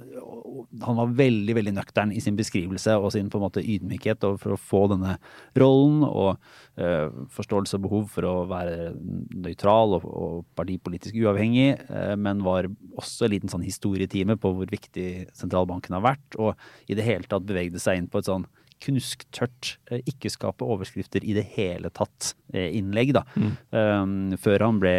han 0.84 0.98
var 0.98 1.14
veldig 1.18 1.56
veldig 1.58 1.74
nøktern 1.76 2.12
i 2.14 2.22
sin 2.24 2.38
beskrivelse 2.38 2.96
og 2.96 3.12
sin 3.14 3.28
på 3.30 3.38
en 3.38 3.44
måte 3.44 3.64
ydmykhet 3.64 4.24
for 4.40 4.54
å 4.54 4.60
få 4.60 4.82
denne 4.92 5.16
rollen, 5.60 6.02
og 6.08 6.38
uh, 6.80 7.08
forståelse 7.36 7.78
og 7.78 7.84
behov 7.86 8.06
for 8.14 8.28
å 8.28 8.34
være 8.50 8.92
nøytral 8.96 9.98
og, 9.98 10.08
og 10.08 10.46
partipolitisk 10.58 11.18
uavhengig, 11.20 11.74
uh, 11.92 12.14
men 12.16 12.44
var 12.46 12.70
også 12.98 13.28
en 13.28 13.34
liten 13.36 13.52
sånn 13.52 13.66
historietime 13.66 14.38
på 14.40 14.54
hvor 14.56 14.72
viktig 14.72 15.28
sentralbanken 15.36 15.98
har 15.98 16.06
vært, 16.14 16.40
og 16.40 16.56
i 16.88 16.96
det 16.98 17.06
hele 17.06 17.28
tatt 17.28 17.46
bevegde 17.48 17.82
seg 17.82 18.00
inn 18.00 18.10
på 18.10 18.22
et 18.22 18.30
sånn 18.30 18.48
knusktørt, 18.84 19.74
eh, 19.90 20.02
ikke 20.08 20.30
skape 20.32 20.66
overskrifter 20.66 21.24
i 21.24 21.34
det 21.36 21.44
hele 21.56 21.90
tatt 21.94 22.32
eh, 22.54 22.74
da. 23.14 23.24
Mm. 23.34 24.38
Før 24.40 24.64
han 24.64 24.80
ble 24.82 24.94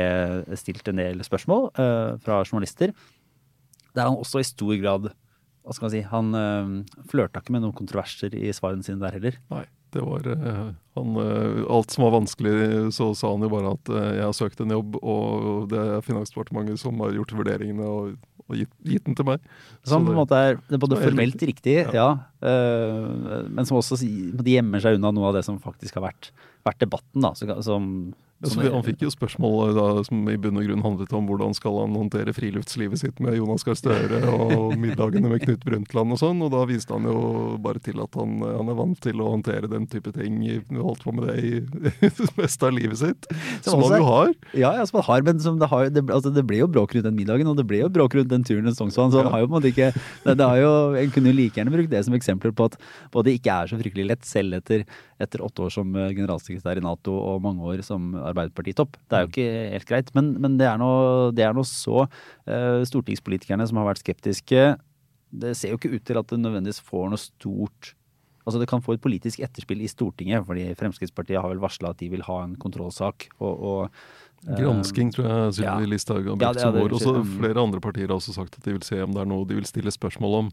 stilt 0.60 0.88
en 0.90 1.00
del 1.02 1.24
spørsmål 1.26 1.70
uh, 1.78 2.18
fra 2.24 2.42
journalister, 2.44 2.94
der 3.96 4.08
han 4.08 4.20
også 4.20 4.42
i 4.42 4.48
stor 4.48 4.76
grad 4.82 5.10
hva 5.10 5.76
skal 5.76 5.86
man 5.86 5.92
si, 5.94 6.00
Han 6.08 6.86
flørta 7.12 7.42
ikke 7.42 7.54
med 7.54 7.62
noen 7.62 7.76
kontroverser 7.78 8.34
i 8.34 8.50
svarene 8.56 8.86
sine 8.86 9.02
der 9.04 9.18
heller. 9.18 9.36
Nei, 9.52 9.66
det 9.94 10.02
var 10.02 10.26
han, 10.26 11.20
Alt 11.70 11.94
som 11.94 12.06
var 12.08 12.16
vanskelig, 12.16 12.54
så 12.96 13.12
sa 13.18 13.34
han 13.36 13.46
jo 13.46 13.52
bare 13.52 13.76
at 13.76 13.92
jeg 13.92 14.24
har 14.24 14.38
søkt 14.38 14.64
en 14.64 14.74
jobb, 14.74 14.98
og 15.04 15.68
det 15.70 15.84
er 15.84 16.06
Finansdepartementet 16.08 16.82
som 16.82 17.04
har 17.04 17.14
gjort 17.20 17.36
vurderingene. 17.38 17.86
og 17.86 18.16
og 18.50 18.58
gitt, 18.58 18.72
gitt, 18.88 19.06
den 19.06 19.18
til 19.18 19.28
meg. 19.30 19.44
Som 19.88 20.08
på 20.08 20.14
en 20.14 20.20
måte 20.20 20.38
er, 20.38 20.58
det 20.70 20.78
er 20.78 20.82
både 20.82 21.00
formelt 21.00 21.46
riktig, 21.50 21.76
ja, 21.86 21.94
ja 21.96 22.08
øh, 22.50 23.46
men 23.50 23.68
som 23.70 23.80
også 23.80 24.00
de 24.02 24.56
gjemmer 24.56 24.82
seg 24.84 24.98
unna 24.98 25.14
noe 25.16 25.30
av 25.30 25.38
det 25.38 25.46
som 25.48 25.62
faktisk 25.62 26.00
har 26.00 26.10
vært, 26.10 26.32
vært 26.68 26.82
debatten. 26.84 27.24
da, 27.26 27.34
som 27.66 27.92
så 28.48 28.62
han 28.64 28.84
fikk 28.86 29.02
jo 29.04 29.10
spørsmål 29.12 29.74
da, 29.76 29.86
som 30.08 30.22
i 30.32 30.38
bunn 30.40 30.60
og 30.62 30.64
grunn 30.64 30.84
handlet 30.86 31.12
om 31.18 31.26
hvordan 31.28 31.56
skal 31.58 31.82
han 31.82 31.96
håndtere 31.98 32.32
friluftslivet 32.32 33.02
sitt 33.02 33.18
med 33.20 33.36
Jonas 33.36 33.66
Gahr 33.68 33.76
Støre 33.76 34.22
og 34.32 34.78
middagene 34.80 35.28
med 35.28 35.44
Knut 35.44 35.66
Brundtland 35.68 36.16
og 36.16 36.22
sånn, 36.22 36.40
og 36.46 36.54
da 36.54 36.62
viste 36.70 36.96
han 36.96 37.08
jo 37.10 37.58
bare 37.60 37.82
til 37.84 38.00
at 38.00 38.16
han, 38.16 38.38
han 38.46 38.72
er 38.72 38.78
vant 38.80 39.02
til 39.04 39.20
å 39.20 39.34
håndtere 39.34 39.68
den 39.72 39.90
type 39.92 40.14
ting. 40.16 40.40
Holdt 40.72 41.04
på 41.04 41.14
med 41.18 41.28
det 41.28 41.36
i 41.44 41.52
det 41.60 42.30
meste 42.40 42.70
av 42.70 42.78
livet 42.78 43.02
sitt. 43.02 43.28
Som, 43.60 43.74
som 43.74 43.84
han 43.90 43.98
jo 44.00 44.08
har. 44.08 44.32
Ja, 44.54 44.72
ja, 44.80 44.88
som 44.88 45.02
han 45.02 45.08
har, 45.10 45.28
men 45.28 45.44
det, 45.44 45.70
har, 45.74 45.92
det, 45.92 46.06
altså, 46.08 46.32
det, 46.32 46.46
ble 46.48 46.62
jo 46.62 46.70
bråk 46.72 46.96
rundt 46.96 47.10
den 47.10 47.20
middagen, 47.20 47.52
og 47.52 47.60
det 47.60 47.68
ble 47.68 47.84
jo 47.84 47.92
bråk 47.92 48.16
rundt 48.16 48.32
den 48.32 48.48
turen 48.48 48.72
til 48.72 48.78
Sognsvann, 48.78 49.12
så 49.12 49.26
han 49.26 49.34
har 49.34 49.44
jo 49.44 49.50
på 49.50 49.54
en 49.54 49.58
måte 49.58 49.74
ikke 49.74 49.92
det, 49.92 50.38
det 50.40 50.48
har 50.48 50.62
jo, 50.62 50.72
En 51.00 51.12
kunne 51.12 51.34
jo 51.34 51.38
like 51.42 51.60
gjerne 51.60 51.76
brukt 51.76 51.92
det 51.92 52.06
som 52.08 52.16
eksempler 52.16 52.56
på 52.56 52.70
at 52.72 52.80
både 53.12 53.36
ikke 53.36 53.52
er 53.52 53.72
så 53.72 53.80
fryktelig 53.84 54.08
lett, 54.14 54.26
selv 54.28 54.56
etter, 54.62 54.88
etter 55.20 55.44
åtte 55.44 55.68
år 55.68 55.76
som 55.76 55.92
eh, 56.00 56.14
generalsekretær 56.16 56.80
i 56.80 56.86
Nato 56.88 57.20
og 57.20 57.44
mange 57.44 57.68
år 57.68 57.84
som 57.84 58.14
Arbeiderpartitopp. 58.32 58.98
Det 59.10 59.18
er 59.18 59.26
jo 59.26 59.30
mm. 59.30 59.34
ikke 59.36 59.48
helt 59.76 59.90
greit. 59.90 60.12
Men, 60.18 60.34
men 60.42 60.58
det, 60.60 60.68
er 60.70 60.80
noe, 60.82 61.32
er 61.36 61.64
så 61.68 62.06
uh, 62.06 62.82
Stortingspolitikerne 62.88 63.68
som 63.70 63.82
har 63.82 63.90
vært 63.92 64.04
skeptiske, 64.04 64.68
det 65.30 65.54
ser 65.58 65.74
jo 65.74 65.78
ikke 65.78 65.94
ut 65.94 66.06
til 66.08 66.18
at 66.18 66.30
det 66.32 66.40
nødvendigvis 66.42 66.82
får 66.86 67.12
noe 67.12 67.22
stort 67.22 67.94
Altså 68.50 68.64
Det 68.64 68.70
kan 68.72 68.82
få 68.82 68.98
et 68.98 69.04
politisk 69.04 69.44
etterspill 69.46 69.84
i 69.86 69.92
Stortinget, 69.92 70.46
fordi 70.48 70.66
Fremskrittspartiet 70.80 71.40
har 71.40 71.54
vel 71.54 71.62
varsla 71.62 71.94
at 71.94 72.02
de 72.02 72.10
vil 72.10 72.26
ha 72.26 72.42
en 72.48 72.58
kontrollsak. 72.60 73.30
og, 73.40 73.54
og 73.72 74.28
Gransking 74.48 75.12
tror 75.12 75.26
jeg 75.28 75.56
Sylvi 75.58 75.68
ja. 75.68 75.90
Listhaug 75.92 76.28
har 76.30 76.38
brukt 76.40 76.62
som 76.62 76.78
ord. 76.80 76.94
Også 76.96 77.14
flere 77.28 77.60
andre 77.60 77.82
partier 77.84 78.08
har 78.08 78.16
også 78.16 78.36
sagt 78.38 78.56
at 78.56 78.64
de 78.66 78.76
vil 78.78 78.86
se 78.88 79.02
om 79.04 79.12
det 79.16 79.24
er 79.24 79.28
noe 79.28 79.48
de 79.48 79.58
vil 79.58 79.68
stille 79.68 79.92
spørsmål 79.92 80.38
om. 80.38 80.52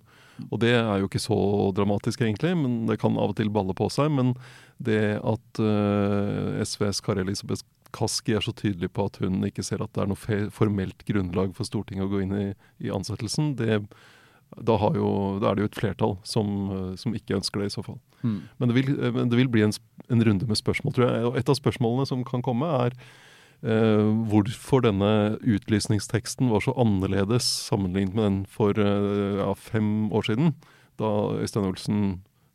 Og 0.51 0.61
det 0.63 0.73
er 0.75 0.99
jo 1.01 1.09
ikke 1.09 1.23
så 1.23 1.39
dramatisk, 1.77 2.25
egentlig, 2.27 2.53
men 2.59 2.83
det 2.91 2.99
kan 3.03 3.17
av 3.17 3.33
og 3.33 3.39
til 3.39 3.53
balle 3.53 3.77
på 3.79 3.89
seg. 3.93 4.11
Men 4.13 4.35
det 4.83 5.21
at 5.23 5.63
uh, 5.63 6.59
SVs 6.67 7.01
Kari 7.05 7.23
Elisabeth 7.23 7.65
Kaski 7.97 8.35
er 8.37 8.45
så 8.45 8.53
tydelig 8.57 8.91
på 8.93 9.07
at 9.07 9.21
hun 9.23 9.47
ikke 9.47 9.65
ser 9.65 9.85
at 9.85 9.95
det 9.95 10.03
er 10.03 10.11
noe 10.11 10.51
formelt 10.53 11.07
grunnlag 11.07 11.55
for 11.57 11.69
Stortinget 11.69 12.09
å 12.09 12.13
gå 12.13 12.25
inn 12.25 12.35
i, 12.37 12.47
i 12.83 12.93
ansettelsen, 12.93 13.55
det 13.57 13.85
da, 14.55 14.77
jo, 14.95 15.11
da, 15.43 15.51
er 15.51 15.59
det 15.59 15.65
jo 15.65 15.71
et 15.71 15.79
flertall 15.79 16.17
som, 16.27 16.49
som, 17.01 17.15
ikke 17.17 17.37
ønsker 17.37 17.61
det, 17.61 17.71
i 17.71 17.77
så 17.77 17.85
fall. 17.85 17.99
Mm. 18.23 18.39
Men, 18.59 18.71
det 18.71 18.77
vil, 18.79 18.91
men, 19.17 19.31
det 19.33 19.41
vil, 19.41 19.51
bli 19.53 19.65
en, 19.67 19.75
en, 20.09 20.25
runde 20.29 20.49
med 20.49 20.61
spørsmål, 20.61 20.95
tror 20.97 21.09
jeg. 21.09 21.25
Og 21.29 21.39
et 21.41 21.51
av 21.53 21.59
spørsmålene 21.59 22.07
som 22.09 22.25
kan 22.27 22.45
komme, 22.47 22.69
er 22.87 22.97
eh, 23.67 24.13
hvorfor 24.31 24.87
denne 24.87 25.11
utlysningsteksten 25.43 26.53
var 26.53 26.65
så 26.65 26.77
annerledes 26.81 27.49
sammenlignet 27.67 28.17
med 28.17 28.29
den 28.29 28.39
for 28.51 28.79
eh, 28.81 29.43
ja, 29.43 29.51
fem 29.59 30.09
år 30.15 30.31
siden, 30.31 30.55
da 31.01 31.13
Øystein 31.43 31.69
Olsen 31.69 32.05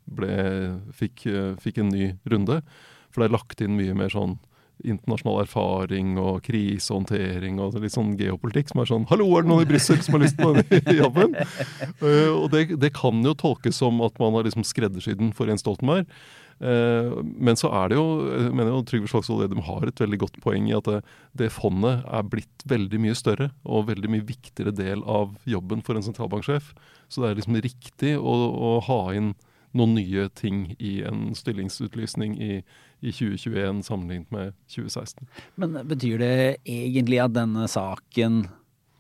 ble, 0.10 0.32
fikk, 0.98 1.28
fikk 1.62 1.84
en 1.84 1.92
ny 1.94 2.14
runde. 2.32 2.62
For 3.12 3.22
det 3.22 3.30
er 3.30 3.38
lagt 3.38 3.62
inn 3.62 3.78
mye 3.78 3.94
mer 3.96 4.10
sånn 4.12 4.40
internasjonal 4.84 5.44
erfaring 5.44 6.16
og 6.22 6.42
krisehåndtering 6.46 7.60
og 7.62 7.78
litt 7.82 7.96
sånn 7.96 8.14
geopolitikk 8.20 8.72
som 8.72 8.82
er 8.82 8.90
sånn 8.90 9.08
'Hallo, 9.10 9.30
er 9.38 9.46
det 9.46 9.52
noen 9.52 9.66
i 9.66 9.70
Brussel 9.70 10.02
som 10.02 10.18
har 10.18 10.26
lyst 10.26 10.38
på 10.40 10.52
denne 10.56 10.98
jobben?' 11.04 11.36
uh, 12.02 12.32
og 12.36 12.52
det, 12.54 12.68
det, 12.82 12.94
kan 12.98 13.24
jo 13.26 13.34
tolkes 13.38 13.82
som 13.82 14.02
at 14.06 14.18
man 14.22 14.34
har 14.38 14.48
liksom 14.48 14.66
skreddersydd 14.68 15.20
den 15.22 15.34
for 15.34 15.50
Jens 15.50 15.66
Stoltenberg. 15.66 16.10
Uh, 16.62 17.26
men 17.42 17.58
så 17.58 17.72
er 17.74 17.90
det 17.90 17.98
jo 17.98 18.06
jeg 18.30 18.54
mener 18.54 18.70
jo 18.70 18.84
Trygve 18.86 19.10
Slagsvold 19.10 19.42
Vedum 19.42 19.64
har 19.66 19.88
et 19.88 20.02
veldig 20.04 20.20
godt 20.22 20.36
poeng 20.44 20.68
i 20.70 20.76
at 20.78 20.86
det, 20.86 21.00
det, 21.34 21.50
fondet 21.50 22.04
er 22.06 22.28
blitt 22.30 22.66
veldig 22.70 23.00
mye 23.02 23.18
større 23.18 23.50
og 23.66 23.88
veldig 23.90 24.12
mye 24.14 24.28
viktigere 24.28 24.74
del 24.78 25.02
av 25.10 25.34
jobben 25.50 25.82
for 25.82 25.98
en 25.98 26.06
sentralbanksjef. 26.06 26.76
Så 27.10 27.24
det 27.24 27.32
er 27.32 27.40
liksom 27.40 27.58
riktig 27.66 28.14
å, 28.20 28.36
å 28.54 28.76
ha 28.86 29.02
inn 29.18 29.34
noen 29.78 29.96
nye 29.98 30.28
ting 30.38 30.64
i 30.80 31.00
en 31.08 31.30
stillingsutlysning 31.38 32.38
i, 32.42 32.54
i 33.02 33.12
2021 33.12 33.84
sammenlignet 33.88 34.34
med 34.34 34.58
2016. 34.74 35.28
Men 35.62 35.78
betyr 35.90 36.22
det 36.22 36.34
egentlig 36.66 37.22
at 37.24 37.36
denne 37.38 37.70
saken 37.72 38.44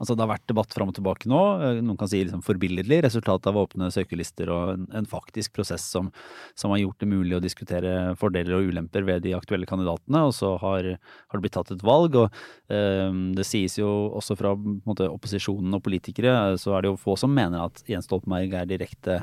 Altså 0.01 0.15
Det 0.17 0.23
har 0.23 0.31
vært 0.31 0.49
debatt 0.49 0.73
fram 0.73 0.89
og 0.89 0.95
tilbake 0.97 1.29
nå. 1.29 1.39
Noen 1.85 1.97
kan 1.99 2.09
si 2.09 2.23
liksom 2.23 2.41
forbilledlig. 2.41 3.03
Resultatet 3.05 3.51
av 3.51 3.59
åpne 3.61 3.91
søkelister 3.93 4.49
og 4.49 4.71
en, 4.73 4.87
en 4.97 5.07
faktisk 5.09 5.53
prosess 5.53 5.85
som, 5.93 6.09
som, 6.57 6.73
har 6.73 6.81
gjort 6.81 7.03
det 7.03 7.09
mulig 7.11 7.35
å 7.37 7.41
diskutere 7.43 8.15
fordeler 8.17 8.57
og 8.57 8.71
ulemper 8.71 9.05
ved 9.05 9.21
de 9.27 9.35
aktuelle 9.37 9.69
kandidatene. 9.69 10.23
Og 10.25 10.33
så 10.33 10.55
har, 10.63 10.89
har 10.97 11.37
det 11.37 11.43
blitt 11.45 11.53
tatt 11.53 11.75
et 11.75 11.85
valg. 11.85 12.17
og 12.17 12.41
eh, 12.73 13.13
Det 13.37 13.45
sies 13.45 13.77
jo 13.77 13.91
også 14.17 14.39
fra 14.39 14.55
måte, 14.57 15.05
opposisjonen 15.05 15.77
og 15.77 15.85
politikere, 15.85 16.57
så 16.57 16.73
er 16.73 16.81
det 16.81 16.95
jo 16.95 17.01
få 17.05 17.13
som 17.21 17.37
mener 17.37 17.67
at 17.67 17.85
Jens 17.85 18.09
Stoltenberg 18.09 18.57
er 18.57 18.73
direkte 18.73 19.21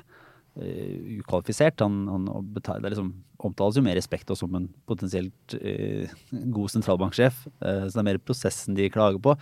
uh, 0.59 1.19
ukvalifisert. 1.21 1.81
Han, 1.85 2.05
han 2.11 2.29
det 2.55 2.93
liksom, 2.93 3.13
omtales 3.39 3.79
jo 3.79 3.85
med 3.87 3.99
respekt 3.99 4.31
som 4.37 4.55
en 4.59 4.69
potensielt 4.89 5.57
uh, 5.57 6.11
god 6.55 6.75
sentralbanksjef. 6.75 7.47
Uh, 7.63 7.87
så 7.87 7.97
det 7.97 8.05
er 8.05 8.09
mer 8.13 8.23
prosessen 8.23 8.79
de 8.79 8.91
klager 8.93 9.23
på. 9.23 9.37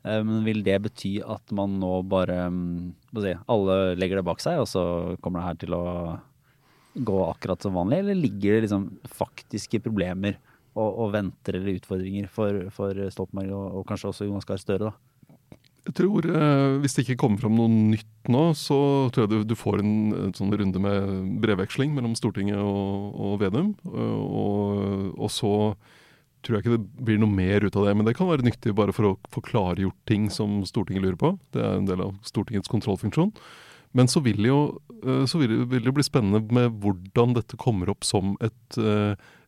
men 0.00 0.44
vil 0.46 0.62
det 0.64 0.78
bety 0.80 1.18
at 1.20 1.52
man 1.52 1.74
nå 1.76 2.02
bare 2.08 2.46
um, 2.48 2.94
si, 3.20 3.34
Alle 3.52 3.94
legger 4.00 4.16
det 4.16 4.24
bak 4.24 4.40
seg, 4.40 4.56
og 4.62 4.68
så 4.68 4.82
kommer 5.20 5.42
det 5.42 5.48
her 5.50 5.58
til 5.60 5.76
å 5.76 5.84
gå 6.96 7.18
akkurat 7.26 7.62
som 7.62 7.76
vanlig, 7.76 7.98
eller 8.00 8.16
ligger 8.16 8.56
det 8.56 8.62
liksom 8.64 8.86
faktiske 9.04 9.82
problemer 9.84 10.38
og, 10.78 10.88
og 10.88 11.12
venter 11.14 11.58
eller 11.58 11.78
utfordringer 11.78 12.30
for, 12.32 12.64
for 12.74 12.96
Stoltenberg 13.12 13.52
og, 13.54 13.66
og, 13.80 13.86
kanskje 13.88 14.10
også 14.10 14.28
Jonas 14.28 14.48
Gahr 14.48 14.62
Støre? 14.62 14.90
da? 14.90 15.09
Jeg 15.86 15.94
tror, 15.96 16.26
eh, 16.28 16.78
Hvis 16.80 16.94
det 16.94 17.06
ikke 17.06 17.22
kommer 17.24 17.40
fram 17.40 17.56
noe 17.56 17.70
nytt 17.70 18.28
nå, 18.28 18.52
så 18.54 19.08
tror 19.10 19.26
jeg 19.26 19.46
du, 19.48 19.56
får 19.56 19.80
en, 19.80 20.32
sånn 20.36 20.52
runde 20.52 20.82
med 20.82 21.40
brevveksling 21.40 21.94
mellom 21.96 22.14
Stortinget 22.18 22.60
og, 22.60 23.16
og 23.16 23.38
Vedum. 23.40 23.72
Eh, 23.88 24.18
og, 24.20 25.16
og, 25.16 25.30
så 25.32 25.52
tror 26.44 26.56
jeg 26.56 26.64
ikke 26.64 26.76
det 26.76 27.06
blir 27.08 27.18
noe 27.20 27.32
mer 27.32 27.64
ut 27.64 27.76
av 27.76 27.88
det. 27.88 27.96
Men 27.96 28.08
det 28.08 28.16
kan 28.18 28.28
være 28.28 28.44
nyttig 28.44 28.76
bare 28.76 28.92
for 28.96 29.08
å 29.08 29.16
få 29.32 29.42
klargjort 29.44 29.96
ting 30.08 30.28
som 30.32 30.60
Stortinget 30.68 31.06
lurer 31.06 31.20
på. 31.20 31.34
Det 31.56 31.64
er 31.64 31.80
en 31.80 31.88
del 31.88 32.04
av 32.04 32.14
Stortingets 32.28 32.70
kontrollfunksjon. 32.70 33.32
Men 33.96 34.06
så 34.06 34.20
vil, 34.22 34.44
jo, 34.46 34.60
eh, 35.00 35.24
så 35.26 35.40
vil, 35.40 35.62
vil 35.70 35.88
det 35.88 35.96
bli 35.96 36.06
spennende 36.06 36.44
med 36.54 36.76
hvordan 36.84 37.34
dette 37.40 37.58
kommer 37.60 37.90
opp 37.92 38.04
som 38.06 38.36
et 38.44 38.80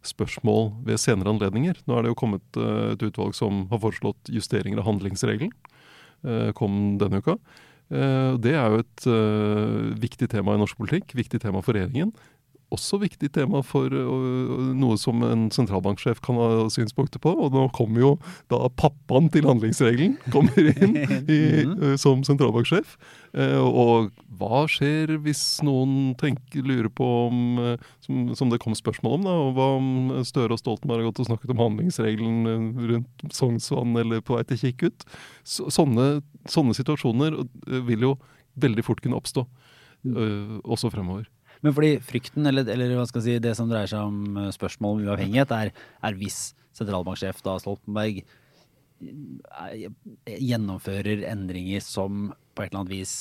spørsmål 0.02 0.72
ved 0.88 0.98
senere 0.98 1.30
anledninger. 1.30 1.76
Nå 1.86 1.94
er 1.94 2.02
det 2.02 2.10
jo 2.10 2.18
kommet 2.18 2.56
et 2.58 3.04
utvalg 3.06 3.36
som 3.38 3.68
har 3.70 3.78
foreslått 3.84 4.32
justeringer 4.34 4.80
av 4.82 4.88
handlingsregelen. 4.88 5.52
Eh, 6.22 6.50
kom 6.54 6.98
denne 7.00 7.18
uka. 7.22 7.36
Eh, 7.92 8.32
det 8.42 8.54
er 8.54 8.70
jo 8.70 8.82
et 8.82 9.06
eh, 9.10 9.90
viktig 10.02 10.30
tema 10.32 10.54
i 10.54 10.60
norsk 10.60 10.78
politikk, 10.78 11.16
viktig 11.18 11.42
tema 11.42 11.62
for 11.64 11.76
regjeringen 11.76 12.14
også 12.72 12.98
viktig 13.02 13.30
tema 13.34 13.62
for 13.66 13.92
noe 13.92 14.98
som 15.00 15.22
en 15.26 15.48
sentralbanksjef 15.54 16.22
kan 16.24 16.38
ha 16.40 16.66
synspunkter 16.72 17.22
på. 17.22 17.32
Og 17.32 17.54
nå 17.54 17.66
kommer 17.76 18.02
jo 18.02 18.12
da 18.52 18.64
pappaen 18.78 19.28
til 19.32 19.48
handlingsregelen 19.48 20.16
kommer 20.32 20.72
inn 20.72 20.96
i, 21.26 21.40
uh, 21.82 21.94
som 22.00 22.24
sentralbanksjef. 22.26 22.96
Og 23.32 24.10
hva 24.36 24.58
skjer 24.68 25.14
hvis 25.24 25.40
noen 25.64 26.12
tenker, 26.20 26.66
lurer 26.68 26.90
på 26.92 27.06
om, 27.30 27.38
som, 28.04 28.26
som, 28.36 28.50
det 28.52 28.60
kom 28.60 28.76
spørsmål 28.76 29.16
om, 29.16 29.24
da, 29.24 29.36
og 29.46 29.54
hva 29.56 29.68
om 29.78 29.88
Støre 30.28 30.52
og 30.52 30.60
Stoltenberg 30.60 31.00
har 31.00 31.08
gått 31.08 31.22
og 31.24 31.30
snakket 31.30 31.54
om 31.54 31.62
handlingsregelen 31.62 32.66
rundt 32.90 33.24
Sognsvann 33.32 33.96
eller 34.02 34.20
på 34.20 34.36
vei 34.36 34.44
til 34.50 34.60
Kikkut? 34.66 35.06
Så, 35.48 35.70
sånne, 35.72 36.20
sånne, 36.44 36.76
situasjoner 36.76 37.40
vil 37.88 38.08
jo 38.10 38.16
veldig 38.60 38.84
fort 38.84 39.00
kunne 39.00 39.16
oppstå, 39.16 39.46
også 40.68 40.92
fremover. 40.92 41.24
Men 41.62 41.74
fordi 41.76 41.92
frykten, 42.02 42.46
eller, 42.50 42.66
eller, 42.66 42.96
hva 42.98 43.06
skal 43.06 43.22
jeg 43.22 43.38
si, 43.38 43.42
det 43.44 43.54
som 43.58 43.70
dreier 43.70 43.90
seg 43.90 44.02
om 44.02 44.38
eh, 44.40 44.50
spørsmål 44.54 44.96
om 44.98 45.04
uavhengighet, 45.06 45.54
er, 45.54 45.70
er 46.02 46.18
hvis 46.18 46.52
sentralbanksjef 46.76 47.42
da 47.44 47.58
Stoltenberg 47.62 48.22
gjennomfører 50.26 51.26
endringer 51.32 51.82
som 51.84 52.30
på 52.52 52.62
et 52.62 52.72
eller 52.72 52.82
annet 52.82 52.92
vis 52.92 53.14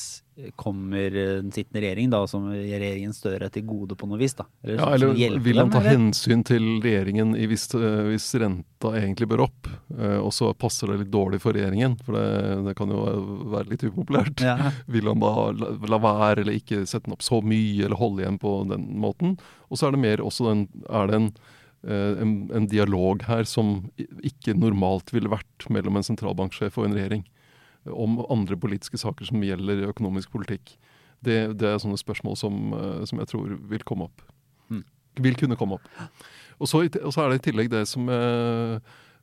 kommer 0.59 1.13
den 1.13 1.51
sittende 1.51 1.81
regjering, 1.83 2.09
da, 2.11 2.19
som 2.27 2.47
regjeringen 2.51 3.13
Støre 3.15 3.47
til 3.53 3.63
gode 3.67 3.95
på 3.99 4.07
noe 4.09 4.19
vis? 4.19 4.33
da? 4.35 4.45
Eller, 4.63 4.79
ja, 4.81 5.27
eller 5.27 5.43
vil 5.43 5.59
han 5.61 5.71
ta 5.71 5.79
eller? 5.79 5.93
hensyn 5.95 6.43
til 6.47 6.65
regjeringen 6.83 7.35
i 7.37 7.45
hvis, 7.51 7.67
eh, 7.77 8.01
hvis, 8.09 8.27
renta 8.41 8.93
egentlig 8.97 9.29
bør 9.31 9.45
opp, 9.45 9.69
og 9.91 10.31
så 10.33 10.49
passer 10.57 10.89
det 10.91 11.03
litt 11.03 11.13
dårlig 11.13 11.41
for 11.43 11.55
regjeringen, 11.55 11.97
for 12.01 12.17
det, 12.17 12.25
det 12.67 12.75
kan 12.79 12.91
jo 12.91 13.05
være 13.53 13.69
litt 13.71 13.85
upopulært. 13.85 14.43
Ja. 14.43 14.71
Vil 14.93 15.07
han 15.11 15.21
da 15.21 15.33
la, 15.53 15.71
la, 15.93 16.01
være 16.01 16.41
eller 16.41 16.57
ikke 16.57 16.83
sette 16.83 17.05
den 17.07 17.15
opp 17.15 17.23
så 17.25 17.43
mye, 17.45 17.85
eller 17.85 17.99
holde 17.99 18.25
igjen 18.25 18.41
på 18.41 18.55
den 18.71 18.87
måten? 19.03 19.37
Og 19.69 19.79
så 19.79 19.87
er 19.87 19.95
det 19.95 20.03
mer 20.03 20.25
også 20.25 20.49
den, 20.49 20.67
er 20.89 21.11
det 21.11 21.19
en 21.19 21.31
en, 21.81 22.33
en, 22.53 22.67
dialog 22.69 23.23
her 23.25 23.47
som 23.49 23.79
ikke 24.21 24.53
normalt 24.53 25.09
ville 25.15 25.31
vært 25.31 25.65
mellom 25.73 25.97
en 25.97 26.05
sentralbanksjef 26.05 26.77
og 26.77 26.85
en 26.85 26.93
regjering 26.93 27.23
om 27.89 28.19
andre 28.29 28.57
politiske 28.59 28.99
saker 29.01 29.25
som 29.25 29.43
gjelder 29.43 29.87
økonomisk 29.89 30.33
politikk. 30.33 30.75
Det, 31.21 31.53
det 31.57 31.69
er 31.69 31.81
sånne 31.81 31.99
spørsmål 32.01 32.37
som, 32.37 32.57
eh, 32.77 33.03
som, 33.09 33.21
jeg 33.21 33.29
tror 33.31 33.55
vil 33.71 33.85
komme 33.87 34.09
opp. 34.09 34.23
Mm. 34.73 34.83
Vil 35.25 35.37
kunne 35.37 35.57
komme 35.57 35.77
opp. 35.77 35.87
Og 36.61 36.69
så, 36.69 36.83
og 36.85 37.13
så, 37.13 37.23
er 37.23 37.31
det 37.31 37.41
i 37.41 37.45
tillegg 37.49 37.71
det 37.73 37.83
som 37.89 38.09
jeg, 38.09 38.81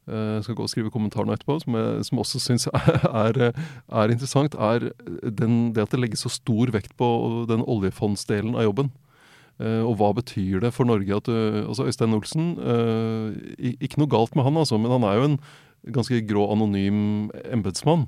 jeg 0.08 0.44
skal 0.46 0.56
gå 0.58 0.64
og 0.64 0.70
skrive 0.72 0.92
kommentar 0.94 1.26
nå 1.26 1.34
etterpå, 1.34 1.58
som 1.62 1.76
jeg 1.78 2.06
som 2.08 2.22
også 2.22 2.42
syns 2.42 2.66
er, 2.72 3.42
er, 3.52 4.14
interessant, 4.14 4.56
er 4.58 4.90
den, 5.22 5.70
det 5.74 5.84
at 5.84 5.94
det 5.94 6.02
legges 6.02 6.24
så 6.26 6.32
stor 6.32 6.72
vekt 6.74 6.96
på 6.98 7.08
den 7.50 7.62
oljefondsdelen 7.62 8.58
av 8.58 8.66
jobben. 8.66 8.90
Uh, 9.58 9.82
og 9.82 9.96
hva 9.98 10.12
betyr 10.14 10.62
det 10.62 10.70
for 10.70 10.86
Norge 10.86 11.16
at 11.16 11.26
du, 11.26 11.34
altså 11.64 11.88
Øystein 11.90 12.14
Olsen 12.14 12.52
uh, 12.62 13.34
Ikke 13.58 13.98
noe 13.98 14.10
galt 14.10 14.36
med 14.38 14.46
han, 14.46 14.60
altså, 14.60 14.78
men 14.78 14.92
han 14.94 15.06
er 15.08 15.18
jo 15.18 15.24
en 15.32 15.36
ganske 15.94 16.20
grå, 16.28 16.44
anonym 16.52 17.26
embetsmann. 17.42 18.06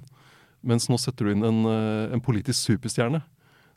Mens 0.63 0.87
nå 0.91 0.99
setter 1.01 1.27
du 1.27 1.33
inn 1.33 1.47
en, 1.47 1.61
eh, 1.71 2.13
en 2.13 2.21
politisk 2.21 2.59
superstjerne 2.67 3.23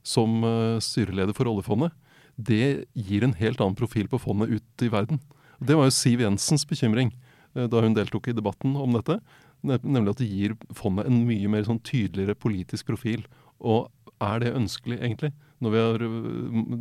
som 0.04 0.42
styreleder 0.84 1.32
for 1.38 1.48
oljefondet. 1.48 1.94
Det 2.36 2.90
gir 2.98 3.24
en 3.24 3.36
helt 3.38 3.62
annen 3.62 3.78
profil 3.80 4.10
på 4.12 4.20
fondet 4.20 4.52
ut 4.52 4.84
i 4.84 4.90
verden. 4.92 5.22
Det 5.64 5.78
var 5.78 5.88
jo 5.88 5.96
Siv 5.96 6.26
Jensens 6.26 6.66
bekymring 6.68 7.14
da 7.54 7.86
hun 7.86 7.96
deltok 7.96 8.28
i 8.28 8.36
debatten 8.36 8.76
om 8.76 8.98
dette. 8.98 9.22
Nemlig 9.64 10.18
at 10.18 10.26
det 10.26 10.28
gir 10.34 10.58
fondet 10.76 11.08
en 11.08 11.22
mye 11.30 11.54
mer 11.54 11.64
sånn 11.70 11.80
tydeligere 11.86 12.36
politisk 12.36 12.90
profil. 12.90 13.24
Og 13.64 13.88
er 14.20 14.44
det 14.44 14.56
ønskelig, 14.58 15.00
egentlig? 15.00 15.32
Når 15.64 15.74
vi, 15.74 15.82
har, 15.82 16.06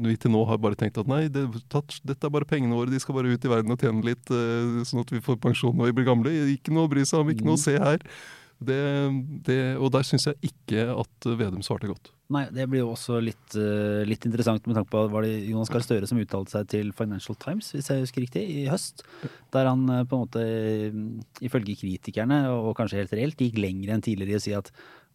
vi 0.08 0.18
til 0.20 0.34
nå 0.34 0.42
har 0.50 0.60
bare 0.62 0.78
tenkt 0.78 1.00
at 1.00 1.10
nei, 1.10 1.24
det, 1.32 1.46
tatt, 1.72 1.96
dette 2.06 2.28
er 2.28 2.34
bare 2.34 2.48
pengene 2.48 2.76
våre, 2.78 2.90
de 2.92 3.00
skal 3.02 3.16
bare 3.16 3.32
ut 3.32 3.46
i 3.46 3.52
verden 3.52 3.74
og 3.74 3.82
tjene 3.82 4.04
litt, 4.06 4.32
uh, 4.34 4.82
sånn 4.88 5.04
at 5.04 5.12
vi 5.14 5.22
får 5.24 5.40
pensjon 5.42 5.76
når 5.78 5.92
vi 5.92 5.98
blir 6.00 6.08
gamle. 6.10 6.32
Ikke 6.56 6.74
noe 6.74 6.88
å 6.88 6.92
bry 6.92 7.06
seg 7.06 7.22
om, 7.22 7.30
ikke 7.32 7.46
noe 7.48 7.60
å 7.60 7.62
se 7.62 7.76
her. 7.78 8.02
Det, 8.62 8.78
det, 9.42 9.56
og 9.82 9.90
der 9.90 10.04
syns 10.06 10.28
jeg 10.28 10.52
ikke 10.52 10.84
at 10.94 11.26
Vedum 11.38 11.64
svarte 11.66 11.88
godt. 11.90 12.12
Nei, 12.32 12.44
det 12.54 12.68
blir 12.70 12.84
jo 12.84 12.92
også 12.92 13.18
litt, 13.20 13.56
litt 14.08 14.22
interessant 14.28 14.64
med 14.68 14.78
tanke 14.78 14.92
på 14.92 15.02
var 15.10 15.26
det 15.26 15.48
Jonas 15.50 15.72
Gahr 15.72 15.82
Støre 15.84 16.06
som 16.08 16.20
uttalte 16.22 16.54
seg 16.54 16.68
til 16.70 16.92
Financial 16.96 17.36
Times, 17.42 17.72
hvis 17.74 17.90
jeg 17.90 18.04
husker 18.04 18.24
riktig, 18.24 18.44
i 18.62 18.62
høst. 18.70 19.02
Der 19.52 19.68
han 19.68 19.82
på 20.08 20.16
en 20.16 20.22
måte, 20.22 20.46
ifølge 21.44 21.76
kritikerne, 21.82 22.44
og 22.54 22.76
kanskje 22.78 23.02
helt 23.02 23.16
reelt, 23.18 23.42
gikk 23.42 23.58
lenger 23.60 23.96
enn 23.96 24.06
tidligere 24.06 24.38
i 24.38 24.40
å 24.40 24.44
si 24.46 24.54
at 24.56 24.70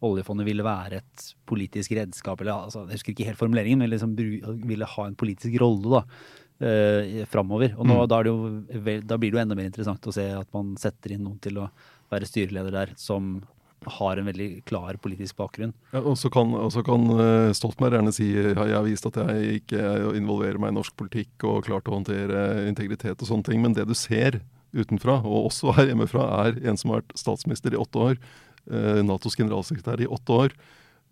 oljefondet 0.06 0.46
ville 0.46 0.66
være 0.66 1.00
et 1.00 1.28
politisk 1.48 1.94
redskap, 1.98 2.40
eller 2.40 2.68
altså, 2.68 2.84
jeg 2.86 3.00
husker 3.00 3.14
ikke 3.14 3.28
helt 3.30 3.40
formuleringen, 3.40 3.82
men 3.82 3.90
liksom 3.90 4.14
ville 4.18 4.88
ha 4.94 5.06
en 5.06 5.18
politisk 5.18 5.58
rolle 5.62 5.98
da, 5.98 6.02
eh, 6.62 7.22
framover. 7.30 7.74
Og 7.76 7.88
nå, 7.88 8.00
mm. 8.00 8.08
da, 8.12 8.22
jo, 8.28 8.36
da, 9.02 9.18
blir 9.18 9.32
det 9.32 9.38
jo 9.38 9.44
enda 9.44 9.58
mer 9.58 9.70
interessant 9.70 10.10
å 10.10 10.14
se 10.14 10.26
at 10.38 10.50
man 10.54 10.76
setter 10.80 11.16
inn 11.16 11.24
noen 11.26 11.40
til 11.42 11.62
å 11.62 11.70
være 12.12 12.28
styreleder 12.30 12.74
der 12.74 12.92
som 13.00 13.38
har 13.88 14.18
en 14.18 14.26
veldig 14.26 14.64
klar 14.66 14.96
politisk 15.00 15.38
bakgrunn. 15.38 15.72
Ja, 15.92 16.02
og 16.02 16.16
så 16.18 16.30
kan, 16.34 16.50
kan 16.86 17.10
eh, 17.14 17.54
Stoltenberg 17.56 17.98
gjerne 17.98 18.14
si 18.14 18.26
ja, 18.34 18.52
jeg 18.54 18.76
har 18.76 18.86
vist 18.86 19.06
at 19.08 19.18
jeg 19.22 19.62
ikke 19.62 19.82
involverer 20.18 20.58
meg 20.62 20.74
i 20.74 20.78
norsk 20.80 20.96
politikk 20.98 21.46
og 21.46 21.64
klart 21.68 21.88
å 21.88 21.94
håndtere 21.94 22.68
integritet 22.68 23.22
og 23.22 23.30
sånne 23.30 23.50
ting, 23.50 23.62
men 23.62 23.76
det 23.78 23.86
du 23.88 23.94
ser 23.98 24.40
utenfra, 24.76 25.20
og 25.24 25.48
også 25.48 25.72
her 25.78 25.92
hjemmefra, 25.92 26.26
er 26.44 26.58
en 26.68 26.76
som 26.76 26.92
har 26.92 27.02
vært 27.02 27.14
statsminister 27.16 27.72
i 27.72 27.80
åtte 27.80 28.02
år, 28.10 28.18
Natos 29.06 29.38
generalsekretær 29.38 30.02
i 30.04 30.10
åtte 30.10 30.42
år, 30.44 30.58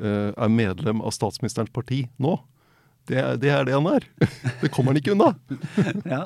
eh, 0.02 0.30
er 0.32 0.52
medlem 0.52 1.02
av 1.02 1.14
statsministerens 1.16 1.72
parti 1.72 2.04
nå. 2.22 2.38
Det, 3.06 3.22
det 3.42 3.50
er 3.54 3.66
det 3.66 3.74
han 3.76 3.88
er. 3.90 4.06
Det 4.62 4.72
kommer 4.74 4.92
han 4.92 5.00
ikke 5.00 5.14
unna. 5.14 5.32
ja, 6.14 6.24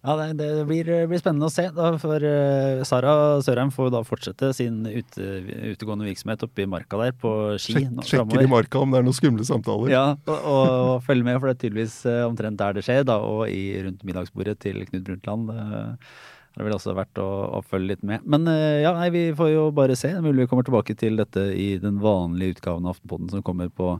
ja 0.00 0.14
det, 0.16 0.28
det 0.38 0.64
blir, 0.68 0.88
blir 1.10 1.20
spennende 1.20 1.50
å 1.50 1.52
se. 1.52 1.66
Da, 1.76 1.90
for 2.00 2.24
uh, 2.24 2.84
Sara 2.88 3.12
Sørheim 3.44 3.72
får 3.74 3.90
da 3.92 4.00
fortsette 4.06 4.52
sin 4.56 4.78
ute, 4.86 5.26
utegående 5.74 6.08
virksomhet 6.08 6.46
oppe 6.46 6.64
i 6.64 6.68
marka 6.70 7.00
der 7.02 7.12
på 7.20 7.32
ski. 7.60 7.76
Sjek, 7.76 7.90
nå 7.92 8.06
sjekker 8.08 8.46
i 8.46 8.48
marka 8.48 8.80
om 8.80 8.94
det 8.94 9.02
er 9.02 9.08
noen 9.08 9.18
skumle 9.18 9.44
samtaler. 9.48 9.92
Ja, 9.92 10.06
og, 10.24 10.38
og, 10.38 10.70
og 10.94 11.04
følge 11.08 11.26
med, 11.26 11.36
for 11.36 11.50
det 11.50 11.58
er 11.58 11.60
tydeligvis 11.66 11.98
uh, 12.08 12.22
omtrent 12.30 12.62
der 12.62 12.78
det 12.78 12.86
skjer, 12.88 13.04
da, 13.10 13.18
og 13.20 13.44
i, 13.52 13.66
rundt 13.84 14.08
middagsbordet 14.08 14.56
til 14.64 14.80
Knut 14.88 15.04
Brundtland. 15.10 15.52
Uh, 15.52 16.24
det 16.56 16.64
ville 16.64 16.76
også 16.78 16.94
vært 16.96 17.18
å, 17.20 17.26
å 17.58 17.60
følge 17.68 17.92
litt 17.92 18.04
med. 18.06 18.24
Men 18.24 18.48
eh, 18.48 18.80
ja, 18.80 18.94
nei, 18.96 19.10
vi 19.12 19.26
får 19.36 19.50
jo 19.52 19.66
bare 19.76 19.96
se. 19.98 20.08
Mulig 20.24 20.46
vi 20.46 20.48
kommer 20.48 20.64
tilbake 20.64 20.96
til 20.96 21.18
dette 21.20 21.42
i 21.52 21.74
den 21.82 21.98
vanlige 22.00 22.56
utgaven 22.56 22.88
av 22.88 22.96
Aftenpoden 22.96 23.28
som 23.28 23.42
kommer 23.44 23.68
på, 23.68 23.90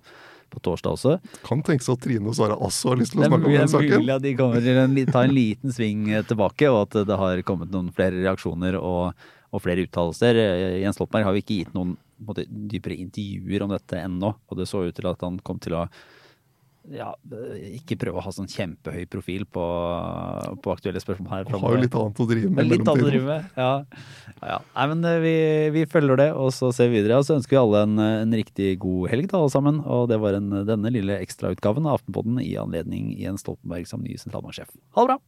på 0.48 0.62
torsdag 0.64 0.96
også. 0.96 1.12
Kan 1.44 1.60
tenke 1.66 1.84
seg 1.84 1.98
at 1.98 2.04
Trine 2.06 2.32
og 2.32 2.38
Sara 2.38 2.56
også 2.56 2.94
har 2.94 3.02
lyst 3.02 3.12
til 3.12 3.20
å 3.20 3.28
snakke 3.28 3.50
om 3.50 3.58
den 3.58 3.72
saken. 3.74 3.90
det 3.90 3.98
er 3.98 4.04
mulig 4.06 4.16
at 4.16 4.24
de 4.24 4.34
kommer 4.38 4.64
til 4.64 4.80
å 4.80 5.12
ta 5.12 5.26
en 5.28 5.36
liten 5.36 5.76
sving 5.76 6.08
eh, 6.08 6.24
tilbake, 6.30 6.72
og 6.72 6.80
at 6.86 6.98
det 7.12 7.20
har 7.20 7.44
kommet 7.50 7.76
noen 7.76 7.92
flere 7.96 8.24
reaksjoner 8.24 8.80
og, 8.80 9.28
og 9.52 9.64
flere 9.66 9.84
uttalelser. 9.84 10.40
Eh, 10.46 10.80
Jens 10.86 10.96
Stoltenberg 10.96 11.28
har 11.28 11.36
jo 11.36 11.44
ikke 11.44 11.60
gitt 11.60 11.76
noen 11.76 11.92
måte, 12.24 12.48
dypere 12.48 12.96
intervjuer 13.04 13.66
om 13.66 13.76
dette 13.76 14.00
ennå, 14.00 14.32
og 14.32 14.56
det 14.56 14.70
så 14.72 14.80
ut 14.86 14.96
til 14.96 15.12
at 15.12 15.28
han 15.28 15.36
kom 15.44 15.60
til 15.60 15.76
å 15.76 15.84
ja, 16.94 17.08
eh, 17.32 17.76
ikke 17.78 17.98
prøve 18.00 18.20
å 18.20 18.24
ha 18.24 18.32
sånn 18.34 18.48
kjempehøy 18.50 19.06
profil 19.10 19.46
på, 19.50 19.64
på 20.62 20.74
aktuelle 20.74 21.02
spørsmål 21.02 21.32
her. 21.32 21.48
Han 21.52 21.64
har 21.64 21.76
jo 21.76 21.82
litt 21.82 21.96
annet 21.98 22.20
å 22.22 22.28
drive 22.30 22.50
med 22.52 22.70
litt 22.70 22.82
annet 22.84 23.06
å 23.06 23.10
drive 23.10 23.26
med. 23.26 23.48
Ja. 23.56 23.70
Ja, 24.36 24.48
ja. 24.52 24.58
Nei, 24.76 24.86
men 24.92 25.08
eh, 25.10 25.20
vi, 25.24 25.36
vi 25.76 25.84
følger 25.90 26.20
det, 26.20 26.28
og 26.36 26.52
så 26.54 26.70
ser 26.76 26.90
vi 26.92 27.00
videre. 27.00 27.20
Og 27.20 27.28
så 27.28 27.38
ønsker 27.38 27.56
vi 27.56 27.62
alle 27.62 27.84
en, 27.88 27.96
en 28.06 28.36
riktig 28.38 28.74
god 28.82 29.10
helg, 29.12 29.30
da, 29.32 29.40
alle 29.40 29.54
sammen. 29.54 29.80
Og 29.84 30.06
det 30.12 30.20
var 30.22 30.38
en, 30.38 30.52
denne 30.68 30.92
lille 30.94 31.18
ekstrautgaven 31.24 31.88
av 31.88 32.00
Aftenpodden 32.00 32.40
i 32.44 32.52
anledning 32.60 33.14
Jens 33.18 33.44
Stoltenberg 33.46 33.88
som 33.90 34.04
ny 34.04 34.18
sentralbanksjef. 34.20 34.70
Ha 34.96 35.06
det 35.06 35.14
bra! 35.14 35.20